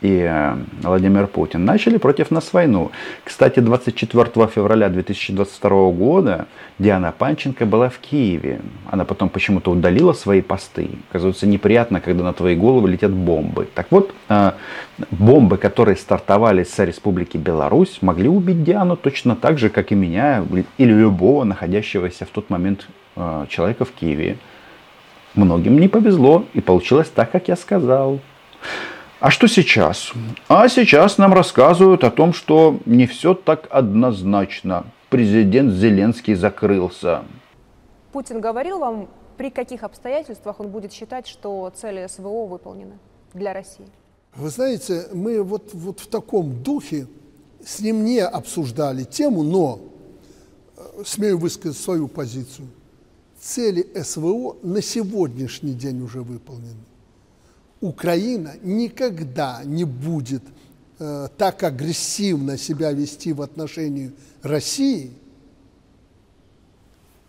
и 0.00 0.20
э, 0.28 0.56
Владимир 0.82 1.26
Путин 1.26 1.64
начали 1.64 1.98
против 1.98 2.30
нас 2.30 2.52
войну. 2.52 2.92
Кстати, 3.24 3.60
24 3.60 4.46
февраля 4.46 4.88
2022 4.88 5.90
года 5.90 6.46
Диана 6.78 7.12
Панченко 7.12 7.66
была 7.66 7.88
в 7.88 7.98
Киеве. 7.98 8.60
Она 8.90 9.04
потом 9.04 9.28
почему-то 9.28 9.70
удалила 9.72 10.12
свои 10.12 10.40
посты. 10.40 10.90
Оказывается, 11.10 11.46
неприятно, 11.46 12.00
когда 12.00 12.22
на 12.22 12.32
твои 12.32 12.54
головы 12.54 12.90
летят 12.90 13.12
бомбы. 13.12 13.68
Так 13.74 13.88
вот, 13.90 14.14
э, 14.28 14.52
бомбы, 15.10 15.56
которые 15.56 15.96
стартовали 15.96 16.62
с 16.62 16.78
Республики 16.78 17.36
Беларусь, 17.36 17.98
могли 18.00 18.28
убить 18.28 18.62
Диану 18.62 18.96
точно 18.96 19.34
так 19.34 19.58
же, 19.58 19.68
как 19.68 19.90
и 19.90 19.96
меня 19.96 20.44
или 20.78 20.92
любого 20.92 21.44
находящегося 21.44 22.24
в 22.24 22.28
тот 22.28 22.50
момент 22.50 22.86
э, 23.16 23.46
человека 23.48 23.84
в 23.84 23.90
Киеве. 23.90 24.38
Многим 25.34 25.78
не 25.78 25.88
повезло, 25.88 26.44
и 26.54 26.60
получилось 26.60 27.10
так, 27.14 27.30
как 27.30 27.48
я 27.48 27.56
сказал. 27.56 28.20
А 29.20 29.32
что 29.32 29.48
сейчас? 29.48 30.12
А 30.48 30.68
сейчас 30.68 31.18
нам 31.18 31.34
рассказывают 31.34 32.04
о 32.04 32.10
том, 32.10 32.32
что 32.32 32.78
не 32.86 33.08
все 33.08 33.34
так 33.34 33.66
однозначно. 33.68 34.86
Президент 35.10 35.72
Зеленский 35.72 36.34
закрылся. 36.34 37.24
Путин 38.12 38.40
говорил 38.40 38.78
вам, 38.78 39.08
при 39.36 39.50
каких 39.50 39.82
обстоятельствах 39.82 40.60
он 40.60 40.68
будет 40.68 40.92
считать, 40.92 41.26
что 41.26 41.72
цели 41.74 42.06
СВО 42.06 42.46
выполнены 42.46 42.98
для 43.34 43.52
России? 43.52 43.86
Вы 44.36 44.50
знаете, 44.50 45.06
мы 45.12 45.42
вот, 45.42 45.74
вот 45.74 45.98
в 45.98 46.06
таком 46.06 46.62
духе 46.62 47.08
с 47.64 47.80
ним 47.80 48.04
не 48.04 48.20
обсуждали 48.20 49.02
тему, 49.02 49.42
но 49.42 49.80
э, 50.76 51.02
смею 51.04 51.38
высказать 51.38 51.76
свою 51.76 52.06
позицию. 52.06 52.68
Цели 53.40 53.84
СВО 54.00 54.56
на 54.62 54.80
сегодняшний 54.80 55.72
день 55.72 56.02
уже 56.02 56.22
выполнены. 56.22 56.84
Украина 57.80 58.54
никогда 58.62 59.60
не 59.64 59.84
будет 59.84 60.42
э, 60.98 61.28
так 61.36 61.62
агрессивно 61.62 62.58
себя 62.58 62.92
вести 62.92 63.32
в 63.32 63.40
отношении 63.40 64.12
России 64.42 65.12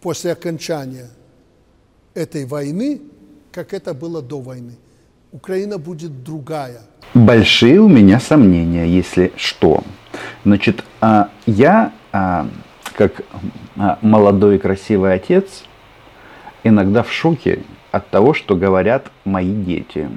после 0.02 0.32
окончания 0.32 1.10
этой 2.14 2.46
войны, 2.46 3.02
как 3.52 3.74
это 3.74 3.94
было 3.94 4.22
до 4.22 4.40
войны. 4.40 4.74
Украина 5.32 5.78
будет 5.78 6.24
другая. 6.24 6.82
Большие 7.14 7.80
у 7.80 7.88
меня 7.88 8.20
сомнения, 8.20 8.88
если 8.88 9.32
что. 9.36 9.84
Значит, 10.44 10.84
а, 11.02 11.30
я, 11.46 11.94
а, 12.12 12.48
как 12.96 13.22
а, 13.78 14.00
молодой 14.02 14.56
и 14.56 14.60
красивый 14.60 15.14
отец, 15.14 15.64
иногда 16.64 17.04
в 17.04 17.12
шоке 17.12 17.64
от 17.92 18.10
того, 18.10 18.34
что 18.34 18.56
говорят 18.56 19.12
мои 19.26 19.54
дети 19.54 20.10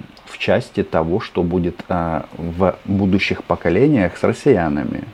части 0.43 0.83
того, 0.83 1.21
что 1.21 1.45
будет 1.45 1.85
а, 1.89 2.27
в 2.37 2.75
будущих 2.85 3.45
поколениях 3.45 4.17
с 4.17 4.25
россиянами. 4.25 5.05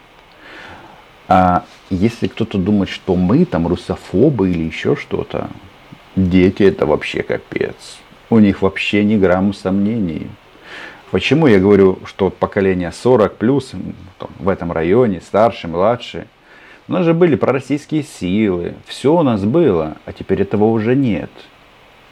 А 1.29 1.64
если 1.91 2.29
кто-то 2.29 2.57
думает, 2.57 2.88
что 2.88 3.14
мы 3.14 3.45
там 3.45 3.67
русофобы 3.67 4.51
или 4.51 4.62
еще 4.62 4.97
что-то, 4.97 5.51
дети 6.17 6.62
это 6.62 6.87
вообще 6.87 7.23
капец. 7.23 7.99
У 8.31 8.38
них 8.38 8.62
вообще 8.62 9.05
ни 9.05 9.17
грамма 9.17 9.53
сомнений. 9.53 10.29
Почему 11.11 11.47
я 11.47 11.59
говорю, 11.59 11.99
что 12.07 12.31
поколение 12.31 12.91
40 12.91 13.37
плюс 13.37 13.73
в 14.38 14.49
этом 14.49 14.73
районе, 14.73 15.21
старший, 15.21 15.69
младший, 15.69 16.25
у 16.88 16.93
нас 16.93 17.05
же 17.05 17.12
были 17.12 17.35
пророссийские 17.37 18.03
силы, 18.03 18.77
все 18.87 19.14
у 19.14 19.23
нас 19.23 19.45
было, 19.45 19.99
а 20.07 20.12
теперь 20.14 20.41
этого 20.41 20.64
уже 20.64 20.97
нет. 20.97 21.31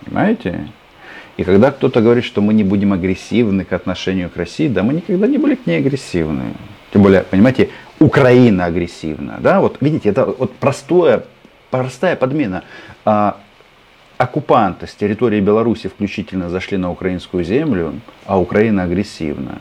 Понимаете? 0.05 0.69
И 1.37 1.44
когда 1.44 1.70
кто-то 1.70 2.01
говорит, 2.01 2.25
что 2.25 2.40
мы 2.40 2.55
не 2.55 2.64
будем 2.64 2.92
агрессивны 2.92 3.64
к 3.64 3.72
отношению 3.72 4.31
к 4.31 4.37
России, 4.37 4.68
да, 4.68 4.83
мы 4.83 4.94
никогда 4.94 5.27
не 5.27 5.38
были 5.38 5.55
к 5.55 5.66
ней 5.66 5.79
агрессивны. 5.79 6.55
Тем 6.92 7.03
более, 7.03 7.22
понимаете, 7.22 7.68
Украина 7.99 8.64
агрессивна. 8.64 9.38
Да? 9.40 9.61
Вот 9.61 9.77
видите, 9.81 10.09
это 10.09 10.25
вот 10.25 10.55
простое, 10.55 11.25
простая 11.70 12.16
подмена. 12.16 12.62
А, 13.05 13.37
оккупанты 14.16 14.87
с 14.87 14.94
территории 14.94 15.40
Беларуси 15.40 15.88
включительно 15.88 16.49
зашли 16.49 16.79
на 16.79 16.90
украинскую 16.90 17.44
землю, 17.44 18.01
а 18.25 18.40
Украина 18.40 18.85
агрессивна. 18.85 19.59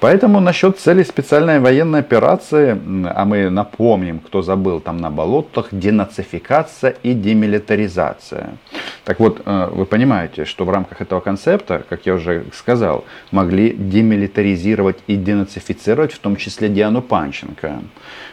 Поэтому 0.00 0.40
насчет 0.40 0.78
цели 0.78 1.02
специальной 1.02 1.58
военной 1.58 2.00
операции, 2.00 2.78
а 3.04 3.24
мы 3.24 3.50
напомним, 3.50 4.20
кто 4.20 4.42
забыл, 4.42 4.80
там 4.80 4.98
на 4.98 5.10
болотах, 5.10 5.68
денацификация 5.72 6.94
и 7.02 7.14
демилитаризация. 7.14 8.50
Так 9.04 9.20
вот, 9.20 9.42
э, 9.44 9.68
вы 9.72 9.86
понимаете, 9.86 10.44
что 10.44 10.64
в 10.64 10.70
рамках 10.70 11.00
этого 11.00 11.20
концепта, 11.20 11.84
как 11.88 12.06
я 12.06 12.14
уже 12.14 12.44
сказал, 12.52 13.04
могли 13.30 13.70
демилитаризировать 13.70 14.98
и 15.06 15.16
денацифицировать 15.16 16.12
в 16.12 16.18
том 16.18 16.36
числе 16.36 16.68
Диану 16.68 17.02
Панченко. 17.02 17.82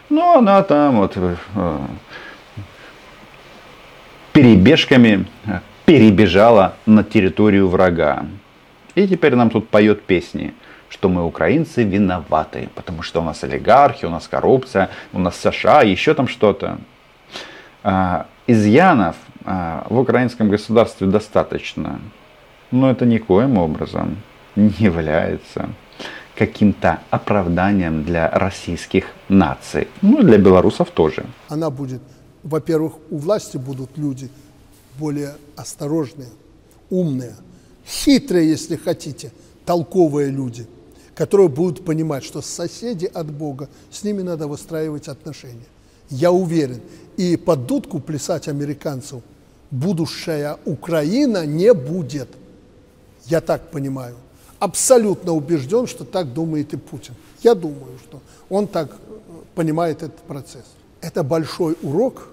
Но 0.09 0.37
она 0.37 0.61
там 0.63 0.97
вот 0.97 1.13
э, 1.15 1.77
перебежками 4.33 5.25
перебежала 5.85 6.75
на 6.85 7.03
территорию 7.03 7.67
врага. 7.67 8.25
И 8.95 9.07
теперь 9.07 9.35
нам 9.35 9.49
тут 9.49 9.69
поет 9.69 10.03
песни– 10.03 10.53
что 10.95 11.09
мы, 11.09 11.25
украинцы, 11.25 11.83
виноваты, 11.83 12.69
потому 12.73 13.01
что 13.01 13.21
у 13.21 13.23
нас 13.23 13.43
олигархи, 13.43 14.05
у 14.05 14.09
нас 14.09 14.27
коррупция, 14.27 14.89
у 15.11 15.19
нас 15.19 15.35
США, 15.37 15.81
еще 15.81 16.13
там 16.13 16.27
что-то. 16.27 16.77
А, 17.87 18.25
изъянов 18.47 19.15
а, 19.43 19.85
в 19.91 19.99
украинском 19.99 20.49
государстве 20.49 21.05
достаточно, 21.05 21.99
но 22.71 22.89
это 22.89 23.05
никоим 23.05 23.59
образом 23.59 24.17
не 24.55 24.73
является 24.79 25.69
каким-то 26.35 27.01
оправданием 27.11 28.03
для 28.03 28.27
российских 28.31 29.05
наций. 29.29 29.87
Ну 30.01 30.21
и 30.21 30.23
для 30.23 30.39
белорусов 30.39 30.89
тоже. 30.89 31.27
Она 31.47 31.69
будет, 31.69 32.01
во-первых, 32.41 32.93
у 33.11 33.17
власти 33.17 33.57
будут 33.57 33.99
люди 33.99 34.31
более 34.97 35.35
осторожные, 35.55 36.29
умные, 36.89 37.35
хитрые, 37.85 38.49
если 38.49 38.77
хотите, 38.77 39.31
толковые 39.63 40.31
люди– 40.31 40.67
которые 41.15 41.47
будут 41.47 41.85
понимать, 41.85 42.23
что 42.23 42.41
соседи 42.41 43.05
от 43.05 43.31
Бога, 43.31 43.69
с 43.89 44.03
ними 44.03 44.21
надо 44.21 44.47
выстраивать 44.47 45.07
отношения. 45.07 45.65
Я 46.09 46.31
уверен, 46.31 46.81
и 47.17 47.37
под 47.37 47.65
дудку 47.65 47.99
плясать 47.99 48.47
американцев 48.47 49.21
будущая 49.71 50.57
Украина 50.65 51.45
не 51.45 51.73
будет. 51.73 52.29
Я 53.25 53.41
так 53.41 53.71
понимаю. 53.71 54.15
Абсолютно 54.59 55.33
убежден, 55.33 55.87
что 55.87 56.05
так 56.05 56.33
думает 56.33 56.73
и 56.73 56.77
Путин. 56.77 57.15
Я 57.41 57.55
думаю, 57.55 57.99
что 58.03 58.21
он 58.49 58.67
так 58.67 58.91
э, 58.91 59.17
понимает 59.53 60.03
этот 60.03 60.19
процесс. 60.19 60.65
Это 61.01 61.23
большой 61.23 61.77
урок 61.81 62.29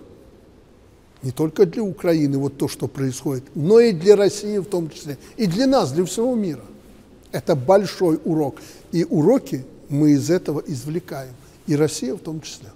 не 1.23 1.31
только 1.31 1.67
для 1.67 1.83
Украины, 1.83 2.39
вот 2.39 2.57
то, 2.59 2.69
что 2.69 2.89
происходит, 2.89 3.45
но 3.55 3.79
и 3.79 3.93
для 3.93 4.17
России 4.17 4.59
в 4.59 4.65
том 4.65 4.91
числе, 4.91 5.19
и 5.37 5.47
для 5.47 5.67
нас, 5.67 5.93
для 5.93 6.05
всего 6.05 6.35
мира. 6.35 6.65
Это 7.31 7.55
большой 7.55 8.19
урок. 8.25 8.57
И 8.91 9.05
уроки 9.05 9.65
мы 9.89 10.13
из 10.13 10.31
этого 10.31 10.61
извлекаем. 10.67 11.35
И 11.67 11.77
Россия 11.77 12.15
в 12.15 12.19
том 12.19 12.41
числе 12.41 12.69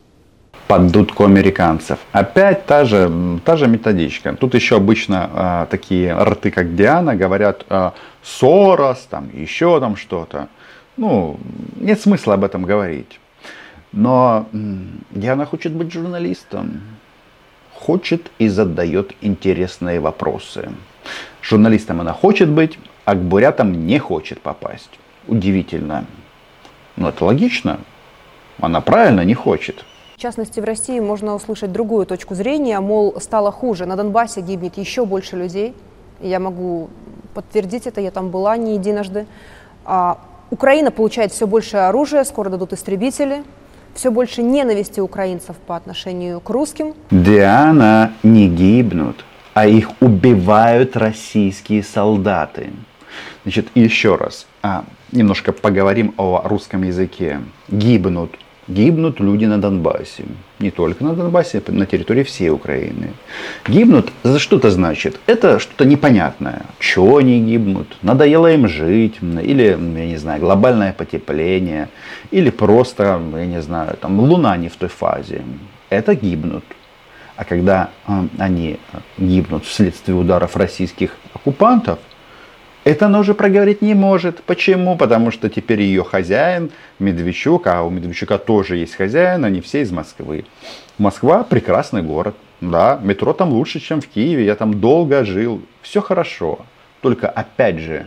под 0.67 0.89
дудку 0.89 1.25
американцев. 1.25 1.99
Опять 2.13 2.67
та 2.67 2.85
же, 2.85 3.11
та 3.45 3.57
же 3.57 3.67
методичка. 3.67 4.33
Тут 4.33 4.55
еще 4.55 4.77
обычно 4.77 5.31
э, 5.33 5.67
такие 5.71 6.15
рты, 6.15 6.51
как 6.51 6.75
Диана, 6.75 7.15
говорят 7.15 7.65
э, 7.69 7.91
Сорос, 8.23 9.07
там 9.11 9.31
еще 9.33 9.81
там 9.81 9.97
что-то. 9.97 10.49
Ну, 10.97 11.39
нет 11.77 12.01
смысла 12.01 12.35
об 12.35 12.45
этом 12.45 12.65
говорить. 12.65 13.21
Но 13.93 14.47
э, 14.53 14.57
Диана 15.11 15.47
хочет 15.47 15.73
быть 15.73 15.93
журналистом. 15.93 16.81
Хочет 17.75 18.31
и 18.39 18.49
задает 18.49 19.13
интересные 19.21 20.01
вопросы. 20.01 20.71
Журналистом 21.43 22.01
она 22.01 22.13
хочет 22.13 22.49
быть, 22.49 22.79
а 23.05 23.15
к 23.15 23.19
бурятам 23.19 23.87
не 23.87 23.99
хочет 23.99 24.41
попасть. 24.41 24.91
Удивительно. 25.29 26.07
Но 26.97 27.11
это 27.11 27.25
логично. 27.25 27.79
Она 28.61 28.81
правильно 28.81 29.21
не 29.21 29.35
хочет. 29.35 29.85
В 30.17 30.19
частности, 30.19 30.61
в 30.61 30.65
России 30.65 30.99
можно 30.99 31.35
услышать 31.35 31.73
другую 31.73 32.07
точку 32.07 32.35
зрения, 32.35 32.81
мол, 32.81 33.17
стало 33.21 33.53
хуже. 33.53 33.85
На 33.85 33.97
Донбассе 33.97 34.41
гибнет 34.41 34.79
еще 34.79 35.05
больше 35.05 35.37
людей. 35.37 35.75
Я 36.23 36.41
могу 36.41 36.89
подтвердить 37.35 37.87
это, 37.87 38.01
я 38.01 38.11
там 38.11 38.31
была 38.31 38.57
не 38.57 38.77
единожды. 38.77 39.27
А, 39.85 40.19
Украина 40.51 40.91
получает 40.91 41.33
все 41.33 41.47
больше 41.47 41.77
оружия, 41.77 42.25
скоро 42.25 42.49
дадут 42.49 42.73
истребители, 42.73 43.45
все 43.93 44.11
больше 44.11 44.43
ненависти 44.43 45.01
украинцев 45.01 45.57
по 45.67 45.77
отношению 45.77 46.41
к 46.41 46.49
русским. 46.49 46.95
Диана 47.11 48.13
не 48.23 48.49
гибнут, 48.49 49.23
а 49.53 49.67
их 49.67 49.91
убивают 50.01 50.97
российские 50.97 51.83
солдаты. 51.83 52.71
Значит, 53.43 53.69
еще 53.75 54.15
раз, 54.15 54.47
а, 54.63 54.85
немножко 55.13 55.53
поговорим 55.53 56.15
о 56.17 56.41
русском 56.43 56.85
языке. 56.85 57.43
Гибнут 57.69 58.35
Гибнут 58.69 59.21
люди 59.21 59.45
на 59.45 59.59
Донбассе. 59.59 60.25
Не 60.59 60.71
только 60.71 61.05
на 61.05 61.15
Донбассе, 61.15 61.63
а 61.67 61.73
на 61.73 61.87
территории 61.87 62.25
всей 62.25 62.51
Украины. 62.51 63.11
Гибнут, 63.69 64.11
за 64.25 64.39
что 64.41 64.57
это 64.57 64.71
значит? 64.71 65.21
Это 65.27 65.61
что-то 65.61 65.85
непонятное. 65.85 66.63
Чего 66.81 67.19
они 67.19 67.41
гибнут? 67.41 67.97
Надоело 68.03 68.53
им 68.53 68.67
жить? 68.67 69.15
Или, 69.23 69.65
я 69.99 70.07
не 70.07 70.17
знаю, 70.17 70.41
глобальное 70.41 70.93
потепление? 70.93 71.89
Или 72.33 72.51
просто, 72.51 73.21
я 73.37 73.47
не 73.47 73.63
знаю, 73.63 73.97
там 74.01 74.19
Луна 74.19 74.57
не 74.57 74.69
в 74.69 74.77
той 74.77 74.89
фазе? 74.89 75.43
Это 75.89 76.17
гибнут. 76.17 76.65
А 77.37 77.45
когда 77.45 77.91
э, 78.09 78.27
они 78.39 78.79
гибнут 79.19 79.65
вследствие 79.65 80.17
ударов 80.17 80.57
российских 80.57 81.11
оккупантов– 81.35 81.99
это 82.87 83.07
она 83.07 83.19
уже 83.19 83.35
проговорить 83.35 83.83
не 83.83 83.95
может. 83.95 84.45
Почему? 84.45 84.97
Потому 84.97 85.33
что 85.33 85.51
теперь 85.51 85.83
ее 85.83 86.05
хозяин 86.05 86.71
Медведчук, 87.01 87.67
а 87.67 87.83
у 87.83 87.91
Медведчука 87.91 88.39
тоже 88.39 88.77
есть 88.77 88.95
хозяин, 88.95 89.45
они 89.45 89.61
все 89.61 89.81
из 89.81 89.91
Москвы. 89.91 90.45
Москва 90.97 91.43
прекрасный 91.43 92.03
город. 92.03 92.37
Да, 92.61 93.01
метро 93.03 93.33
там 93.33 93.51
лучше, 93.51 93.81
чем 93.81 94.01
в 94.01 94.07
Киеве. 94.07 94.47
Я 94.47 94.55
там 94.55 94.81
долго 94.81 95.25
жил. 95.25 95.63
Все 95.83 96.01
хорошо. 96.01 96.61
Только 97.01 97.29
опять 97.29 97.81
же, 97.81 98.07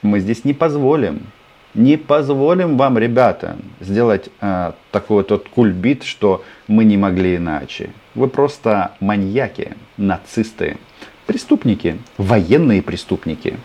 мы 0.00 0.20
здесь 0.20 0.42
не 0.42 0.54
позволим, 0.54 1.26
не 1.74 1.98
позволим 1.98 2.78
вам, 2.78 2.96
ребята, 2.96 3.58
сделать 3.78 4.30
э, 4.40 4.72
такой 4.90 5.26
вот 5.28 5.48
кульбит, 5.50 6.02
что 6.04 6.42
мы 6.66 6.84
не 6.84 6.96
могли 6.96 7.36
иначе. 7.36 7.90
Вы 8.14 8.28
просто 8.28 8.92
маньяки, 9.00 9.76
нацисты, 9.98 10.78
преступники, 11.26 11.98
военные 12.16 12.80
преступники. 12.80 13.58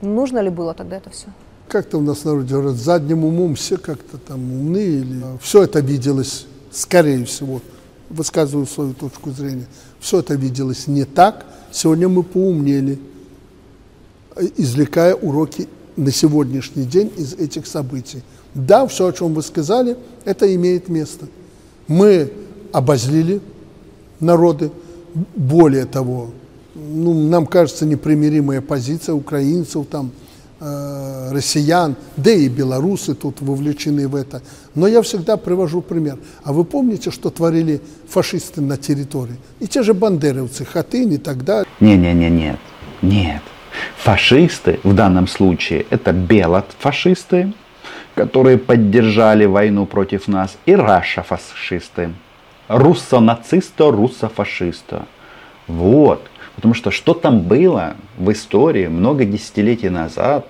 Нужно 0.00 0.38
ли 0.38 0.50
было 0.50 0.74
тогда 0.74 0.96
это 0.96 1.10
все? 1.10 1.26
Как-то 1.68 1.98
у 1.98 2.00
нас 2.00 2.18
в 2.18 2.24
народе 2.24 2.54
говорят, 2.54 2.76
задним 2.76 3.24
умом 3.24 3.54
все 3.54 3.76
как-то 3.76 4.16
там 4.18 4.40
умны. 4.52 4.78
Или... 4.78 5.22
Все 5.40 5.64
это 5.64 5.80
виделось, 5.80 6.46
скорее 6.70 7.24
всего, 7.24 7.60
высказываю 8.08 8.66
свою 8.66 8.94
точку 8.94 9.30
зрения, 9.30 9.66
все 10.00 10.20
это 10.20 10.34
виделось 10.34 10.86
не 10.86 11.04
так. 11.04 11.44
Сегодня 11.70 12.08
мы 12.08 12.22
поумнели, 12.22 12.98
извлекая 14.56 15.14
уроки 15.14 15.68
на 15.96 16.10
сегодняшний 16.12 16.84
день 16.84 17.12
из 17.16 17.34
этих 17.34 17.66
событий. 17.66 18.22
Да, 18.54 18.86
все, 18.86 19.08
о 19.08 19.12
чем 19.12 19.34
вы 19.34 19.42
сказали, 19.42 19.96
это 20.24 20.52
имеет 20.54 20.88
место. 20.88 21.26
Мы 21.86 22.32
обозлили 22.72 23.40
народы, 24.20 24.70
более 25.34 25.84
того, 25.84 26.30
ну, 26.74 27.14
нам 27.28 27.46
кажется, 27.46 27.86
непримиримая 27.86 28.60
позиция 28.60 29.14
украинцев, 29.14 29.86
там, 29.86 30.10
э, 30.60 31.32
россиян, 31.32 31.96
да 32.16 32.30
и 32.30 32.48
белорусы 32.48 33.14
тут 33.14 33.40
вовлечены 33.40 34.08
в 34.08 34.14
это. 34.14 34.42
Но 34.74 34.86
я 34.86 35.02
всегда 35.02 35.36
привожу 35.36 35.82
пример. 35.82 36.18
А 36.44 36.52
вы 36.52 36.64
помните, 36.64 37.10
что 37.10 37.30
творили 37.30 37.80
фашисты 38.08 38.60
на 38.60 38.76
территории? 38.76 39.36
И 39.60 39.66
те 39.66 39.82
же 39.82 39.94
бандеровцы, 39.94 40.64
Хатынь 40.64 41.12
и 41.12 41.18
так 41.18 41.44
далее. 41.44 41.66
Не-не-не, 41.80 42.30
нет, 42.30 42.58
нет. 43.02 43.42
Фашисты 43.98 44.80
в 44.82 44.94
данном 44.94 45.28
случае 45.28 45.86
это 45.90 46.12
белофашисты, 46.12 47.52
которые 48.14 48.58
поддержали 48.58 49.46
войну 49.46 49.86
против 49.86 50.28
нас, 50.28 50.56
и 50.66 50.74
раша-фашисты. 50.74 52.12
Руссо-нациста, 52.68 53.90
руссо-фашиста. 53.90 55.06
Вот. 55.68 56.28
Потому 56.58 56.74
что 56.74 56.90
что 56.90 57.14
там 57.14 57.42
было 57.42 57.94
в 58.16 58.32
истории 58.32 58.88
много 58.88 59.24
десятилетий 59.24 59.90
назад, 59.90 60.44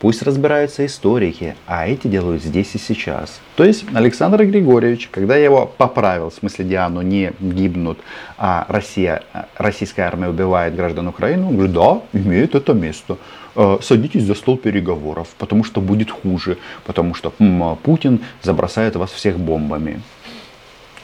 пусть 0.00 0.22
разбираются 0.22 0.86
историки, 0.86 1.54
а 1.66 1.86
эти 1.86 2.06
делают 2.06 2.42
здесь 2.42 2.74
и 2.74 2.78
сейчас. 2.78 3.42
То 3.54 3.62
есть 3.62 3.84
Александр 3.92 4.46
Григорьевич, 4.46 5.10
когда 5.12 5.36
я 5.36 5.44
его 5.44 5.66
поправил, 5.66 6.30
в 6.30 6.34
смысле 6.34 6.64
Диану 6.64 7.02
не 7.02 7.32
гибнут, 7.40 7.98
а 8.38 8.64
Россия, 8.70 9.22
российская 9.58 10.04
армия 10.04 10.30
убивает 10.30 10.74
граждан 10.76 11.08
Украины, 11.08 11.44
он 11.46 11.56
говорит, 11.56 11.74
да, 11.74 12.00
имеет 12.14 12.54
это 12.54 12.72
место. 12.72 13.18
Э, 13.54 13.76
садитесь 13.82 14.22
за 14.22 14.34
стол 14.34 14.56
переговоров, 14.56 15.28
потому 15.36 15.62
что 15.62 15.82
будет 15.82 16.10
хуже, 16.10 16.56
потому 16.86 17.12
что 17.12 17.34
м, 17.38 17.76
Путин 17.82 18.20
забросает 18.40 18.96
вас 18.96 19.10
всех 19.10 19.38
бомбами. 19.38 20.00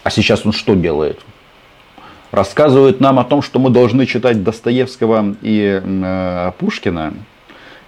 А 0.03 0.09
сейчас 0.09 0.47
он 0.47 0.53
что 0.53 0.75
делает? 0.75 1.21
Рассказывают 2.31 3.01
нам 3.01 3.19
о 3.19 3.25
том, 3.25 3.43
что 3.43 3.59
мы 3.59 3.71
должны 3.71 4.07
читать 4.07 4.43
Достоевского 4.43 5.37
и 5.43 5.81
э, 5.83 6.53
Пушкина 6.59 7.15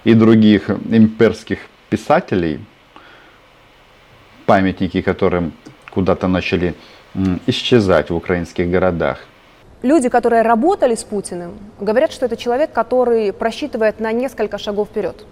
и 0.03 0.13
других 0.13 0.69
имперских 0.69 1.59
писателей, 1.89 2.59
памятники 4.45 5.01
которым 5.01 5.53
куда-то 5.91 6.27
начали 6.27 6.75
э, 7.13 7.19
исчезать 7.47 8.09
в 8.09 8.15
украинских 8.15 8.69
городах. 8.69 9.19
Люди, 9.81 10.09
которые 10.09 10.43
работали 10.43 10.95
с 10.95 11.03
Путиным, 11.03 11.57
говорят, 11.79 12.11
что 12.13 12.25
это 12.25 12.37
человек, 12.37 12.71
который 12.71 13.33
просчитывает 13.33 13.99
на 13.99 14.13
несколько 14.13 14.57
шагов 14.57 14.87
вперед. 14.87 15.25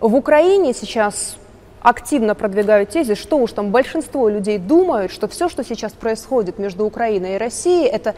В 0.00 0.14
Украине 0.14 0.72
сейчас 0.72 1.36
активно 1.82 2.34
продвигают 2.34 2.90
тезис, 2.90 3.18
что 3.18 3.38
уж 3.38 3.52
там 3.52 3.70
большинство 3.70 4.28
людей 4.28 4.58
думают, 4.58 5.12
что 5.12 5.28
все, 5.28 5.48
что 5.48 5.62
сейчас 5.64 5.92
происходит 5.92 6.58
между 6.58 6.84
Украиной 6.84 7.34
и 7.34 7.38
Россией, 7.38 7.86
это 7.86 8.14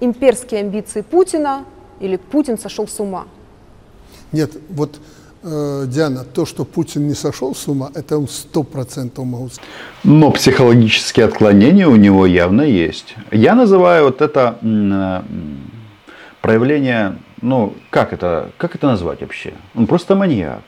имперские 0.00 0.60
амбиции 0.60 1.02
Путина 1.02 1.64
или 2.00 2.16
Путин 2.16 2.58
сошел 2.58 2.86
с 2.86 3.00
ума? 3.00 3.26
Нет, 4.32 4.52
вот 4.68 5.00
э, 5.42 5.84
Диана, 5.86 6.24
то, 6.24 6.46
что 6.46 6.64
Путин 6.64 7.08
не 7.08 7.14
сошел 7.14 7.54
с 7.54 7.68
ума, 7.68 7.90
это 7.94 8.18
он 8.18 8.28
сто 8.28 8.62
процентов 8.62 9.24
могу 9.24 9.48
сказать. 9.48 9.64
Но 10.04 10.30
психологические 10.30 11.26
отклонения 11.26 11.88
у 11.88 11.96
него 11.96 12.26
явно 12.26 12.62
есть. 12.62 13.14
Я 13.30 13.54
называю 13.54 14.04
вот 14.04 14.20
это 14.20 14.58
э, 14.62 15.22
проявление, 16.42 17.18
ну, 17.42 17.74
как 17.90 18.12
это, 18.12 18.50
как 18.58 18.74
это 18.74 18.86
назвать 18.86 19.20
вообще? 19.20 19.54
Он 19.74 19.86
просто 19.86 20.14
маньяк. 20.14 20.62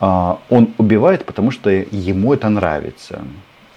А, 0.00 0.40
он 0.50 0.74
убивает, 0.78 1.24
потому 1.24 1.52
что 1.52 1.70
ему 1.70 2.34
это 2.34 2.48
нравится. 2.48 3.22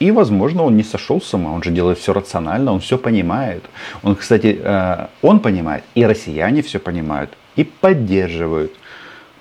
И, 0.06 0.12
возможно, 0.12 0.64
он 0.64 0.78
не 0.78 0.84
сошел 0.84 1.20
с 1.20 1.34
ума, 1.34 1.52
он 1.52 1.64
же 1.64 1.72
делает 1.72 1.98
все 1.98 2.14
рационально, 2.14 2.74
он 2.74 2.80
все 2.80 2.98
понимает. 2.98 3.64
Он, 4.04 4.16
кстати, 4.16 4.60
э, 4.64 5.08
он 5.24 5.40
понимает, 5.40 5.84
и 5.96 6.06
россияне 6.06 6.62
все 6.62 6.80
понимают, 6.80 7.32
и 7.56 7.64
поддерживают. 7.64 8.72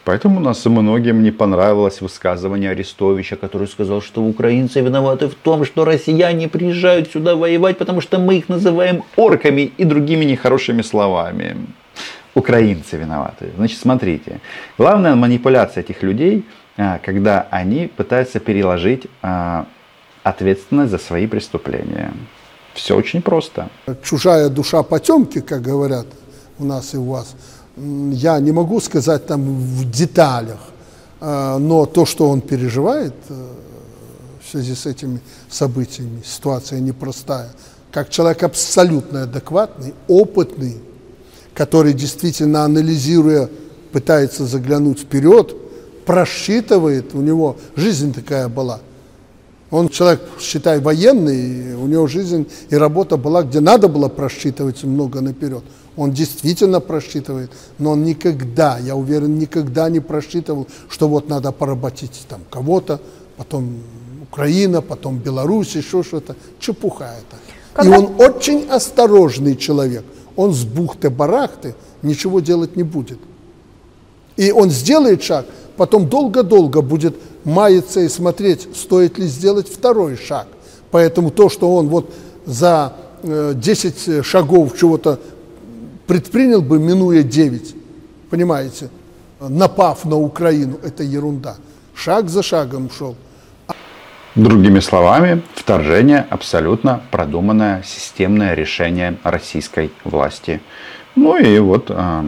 Поэтому 0.05 0.37
у 0.37 0.40
нас 0.40 0.64
многим 0.64 1.22
не 1.22 1.33
понравилось 1.33 2.00
высказывание 2.00 2.70
Арестовича, 2.70 3.37
который 3.37 3.68
сказал, 3.68 4.00
что 4.00 4.22
украинцы 4.22 4.81
виноваты 4.81 5.27
в 5.27 5.35
том, 5.35 5.66
что 5.66 5.85
россияне 5.85 6.48
приезжают 6.48 7.12
сюда 7.12 7.37
воевать, 7.37 7.77
потому 7.77 8.00
что 8.00 8.18
мы 8.18 8.38
их 8.38 8.48
называем 8.48 9.03
орками 9.16 9.70
и 9.77 9.85
другими 9.85 10.24
нехорошими 10.24 10.81
словами. 10.83 11.57
Украинцы 12.35 12.96
виноваты. 12.96 13.50
Значит, 13.57 13.79
смотрите. 13.79 14.40
Главная 14.79 15.14
манипуляция 15.14 15.83
этих 15.83 16.03
людей, 16.03 16.42
э, 16.79 16.98
когда 17.05 17.46
они 17.50 17.87
пытаются 17.87 18.40
переложить 18.40 19.07
э, 19.22 19.64
ответственность 20.24 20.90
за 20.90 20.98
свои 20.98 21.28
преступления. 21.28 22.12
Все 22.74 22.96
очень 22.96 23.22
просто. 23.22 23.70
Чужая 24.02 24.48
душа 24.48 24.82
потемки, 24.82 25.40
как 25.40 25.62
говорят 25.62 26.06
у 26.58 26.64
нас 26.64 26.94
и 26.94 26.96
у 26.96 27.04
вас, 27.04 27.34
я 27.76 28.40
не 28.40 28.50
могу 28.50 28.80
сказать 28.80 29.26
там 29.26 29.42
в 29.42 29.90
деталях, 29.90 30.58
а, 31.20 31.58
но 31.58 31.87
то, 31.87 32.04
что 32.04 32.28
он 32.28 32.40
переживает, 32.40 33.14
э, 33.28 33.34
связи 34.54 34.74
с 34.74 34.87
этими 34.87 35.20
событиями. 35.50 36.22
Ситуация 36.24 36.78
непростая. 36.80 37.50
Как 37.90 38.10
человек 38.10 38.42
абсолютно 38.44 39.24
адекватный, 39.24 39.94
опытный, 40.06 40.76
который 41.54 41.92
действительно 41.92 42.64
анализируя, 42.64 43.48
пытается 43.92 44.44
заглянуть 44.44 45.00
вперед, 45.00 45.54
просчитывает, 46.04 47.14
у 47.14 47.20
него 47.20 47.56
жизнь 47.76 48.12
такая 48.12 48.48
была. 48.48 48.80
Он 49.74 49.88
человек, 49.88 50.20
считай, 50.38 50.78
военный, 50.78 51.74
у 51.74 51.88
него 51.88 52.06
жизнь 52.06 52.46
и 52.70 52.76
работа 52.76 53.16
была, 53.16 53.42
где 53.42 53.58
надо 53.58 53.88
было 53.88 54.08
просчитывать 54.08 54.84
много 54.84 55.20
наперед. 55.20 55.64
Он 55.96 56.12
действительно 56.12 56.78
просчитывает, 56.78 57.50
но 57.80 57.90
он 57.90 58.04
никогда, 58.04 58.78
я 58.78 58.94
уверен, 58.94 59.37
никогда 59.37 59.90
не 59.90 59.98
просчитывал, 59.98 60.68
что 60.88 61.08
вот 61.08 61.28
надо 61.28 61.50
поработить 61.50 62.24
там 62.28 62.42
кого-то, 62.50 63.00
потом 63.37 63.78
Украина, 64.22 64.80
потом 64.80 65.18
Беларусь, 65.18 65.74
еще 65.74 66.04
что-то. 66.04 66.37
Чепуха 66.60 67.06
это. 67.18 67.37
Когда... 67.72 67.96
И 67.96 67.98
он 67.98 68.14
очень 68.20 68.68
осторожный 68.68 69.56
человек. 69.56 70.04
Он 70.37 70.54
с 70.54 70.62
бухты-барахты 70.62 71.74
ничего 72.00 72.38
делать 72.38 72.76
не 72.76 72.84
будет. 72.84 73.18
И 74.37 74.52
он 74.52 74.70
сделает 74.70 75.24
шаг, 75.24 75.46
потом 75.76 76.08
долго-долго 76.08 76.82
будет 76.82 77.16
маяться 77.44 78.00
и 78.00 78.08
смотреть, 78.08 78.68
стоит 78.76 79.18
ли 79.18 79.26
сделать 79.26 79.68
второй 79.68 80.16
шаг. 80.16 80.46
Поэтому 80.90 81.30
то, 81.30 81.48
что 81.48 81.74
он 81.74 81.88
вот 81.88 82.12
за 82.46 82.92
10 83.22 84.08
э, 84.08 84.22
шагов 84.22 84.78
чего-то 84.78 85.18
предпринял 86.06 86.60
бы, 86.60 86.78
минуя 86.78 87.22
9, 87.22 87.74
понимаете, 88.30 88.90
напав 89.40 90.04
на 90.04 90.16
Украину, 90.16 90.78
это 90.82 91.02
ерунда. 91.02 91.56
Шаг 91.94 92.28
за 92.28 92.42
шагом 92.42 92.90
шел. 92.90 93.16
Другими 94.34 94.80
словами, 94.80 95.42
вторжение 95.54 96.26
абсолютно 96.28 97.00
продуманное 97.10 97.82
системное 97.84 98.54
решение 98.54 99.16
российской 99.22 99.92
власти. 100.04 100.60
Ну 101.14 101.37
и 101.37 101.58
вот 101.60 101.87
э, 101.88 102.22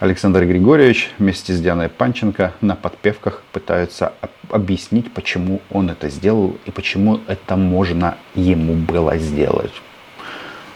Александр 0.00 0.46
Григорьевич 0.46 1.10
вместе 1.18 1.52
с 1.52 1.60
Дианой 1.60 1.90
Панченко 1.90 2.54
на 2.62 2.74
подпевках 2.74 3.42
пытаются 3.52 4.14
объяснить, 4.48 5.12
почему 5.12 5.60
он 5.70 5.90
это 5.90 6.08
сделал 6.08 6.56
и 6.64 6.70
почему 6.70 7.20
это 7.26 7.56
можно 7.56 8.16
ему 8.34 8.76
было 8.76 9.18
сделать. 9.18 9.74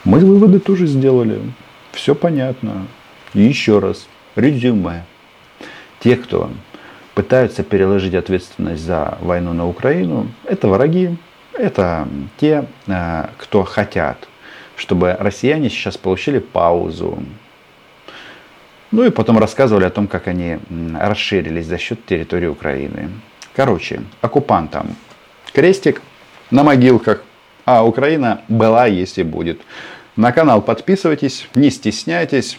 Мы 0.05 0.19
выводы 0.19 0.61
тоже 0.61 0.87
сделали. 0.87 1.41
Все 1.93 2.15
понятно. 2.15 2.87
Еще 3.33 3.79
раз, 3.79 4.07
резюме. 4.37 5.07
Те, 6.01 6.17
кто 6.17 6.51
пытаются 7.15 7.63
переложить 7.63 8.15
ответственность 8.15 8.83
за 8.83 9.17
войну 9.23 9.55
на 9.55 9.67
Украину, 9.67 10.29
это 10.45 10.69
враги, 10.69 11.17
это 11.55 12.07
те, 12.37 12.67
э, 12.89 13.29
кто 13.39 13.63
хотят, 13.63 14.29
чтобы 14.77 15.17
россияне 15.19 15.71
сейчас 15.71 15.97
получили 15.97 16.41
паузу. 16.41 17.23
Ну 18.94 19.04
и 19.04 19.10
потом 19.12 19.38
рассказывали 19.38 19.86
о 19.86 19.90
том, 19.90 20.08
как 20.08 20.28
они 20.28 20.60
расширились 21.00 21.68
за 21.68 21.78
счет 21.78 22.06
территории 22.06 22.48
Украины. 22.48 23.10
Короче, 23.56 24.02
оккупантам 24.22 24.96
крестик 25.54 26.02
на 26.52 26.64
могилках, 26.64 27.24
а 27.66 27.86
Украина 27.86 28.42
была, 28.48 28.88
есть 28.88 29.18
и 29.18 29.24
будет. 29.24 29.62
На 30.16 30.32
канал 30.32 30.62
подписывайтесь, 30.62 31.48
не 31.56 31.70
стесняйтесь. 31.70 32.58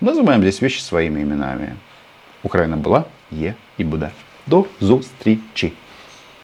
Называем 0.00 0.40
здесь 0.42 0.60
вещи 0.60 0.80
своими 0.80 1.22
именами. 1.22 1.76
Украина 2.42 2.76
была, 2.76 3.04
є 3.30 3.54
і 3.78 3.84
буде. 3.84 4.10
До 4.46 4.64
зустрічі! 4.80 5.72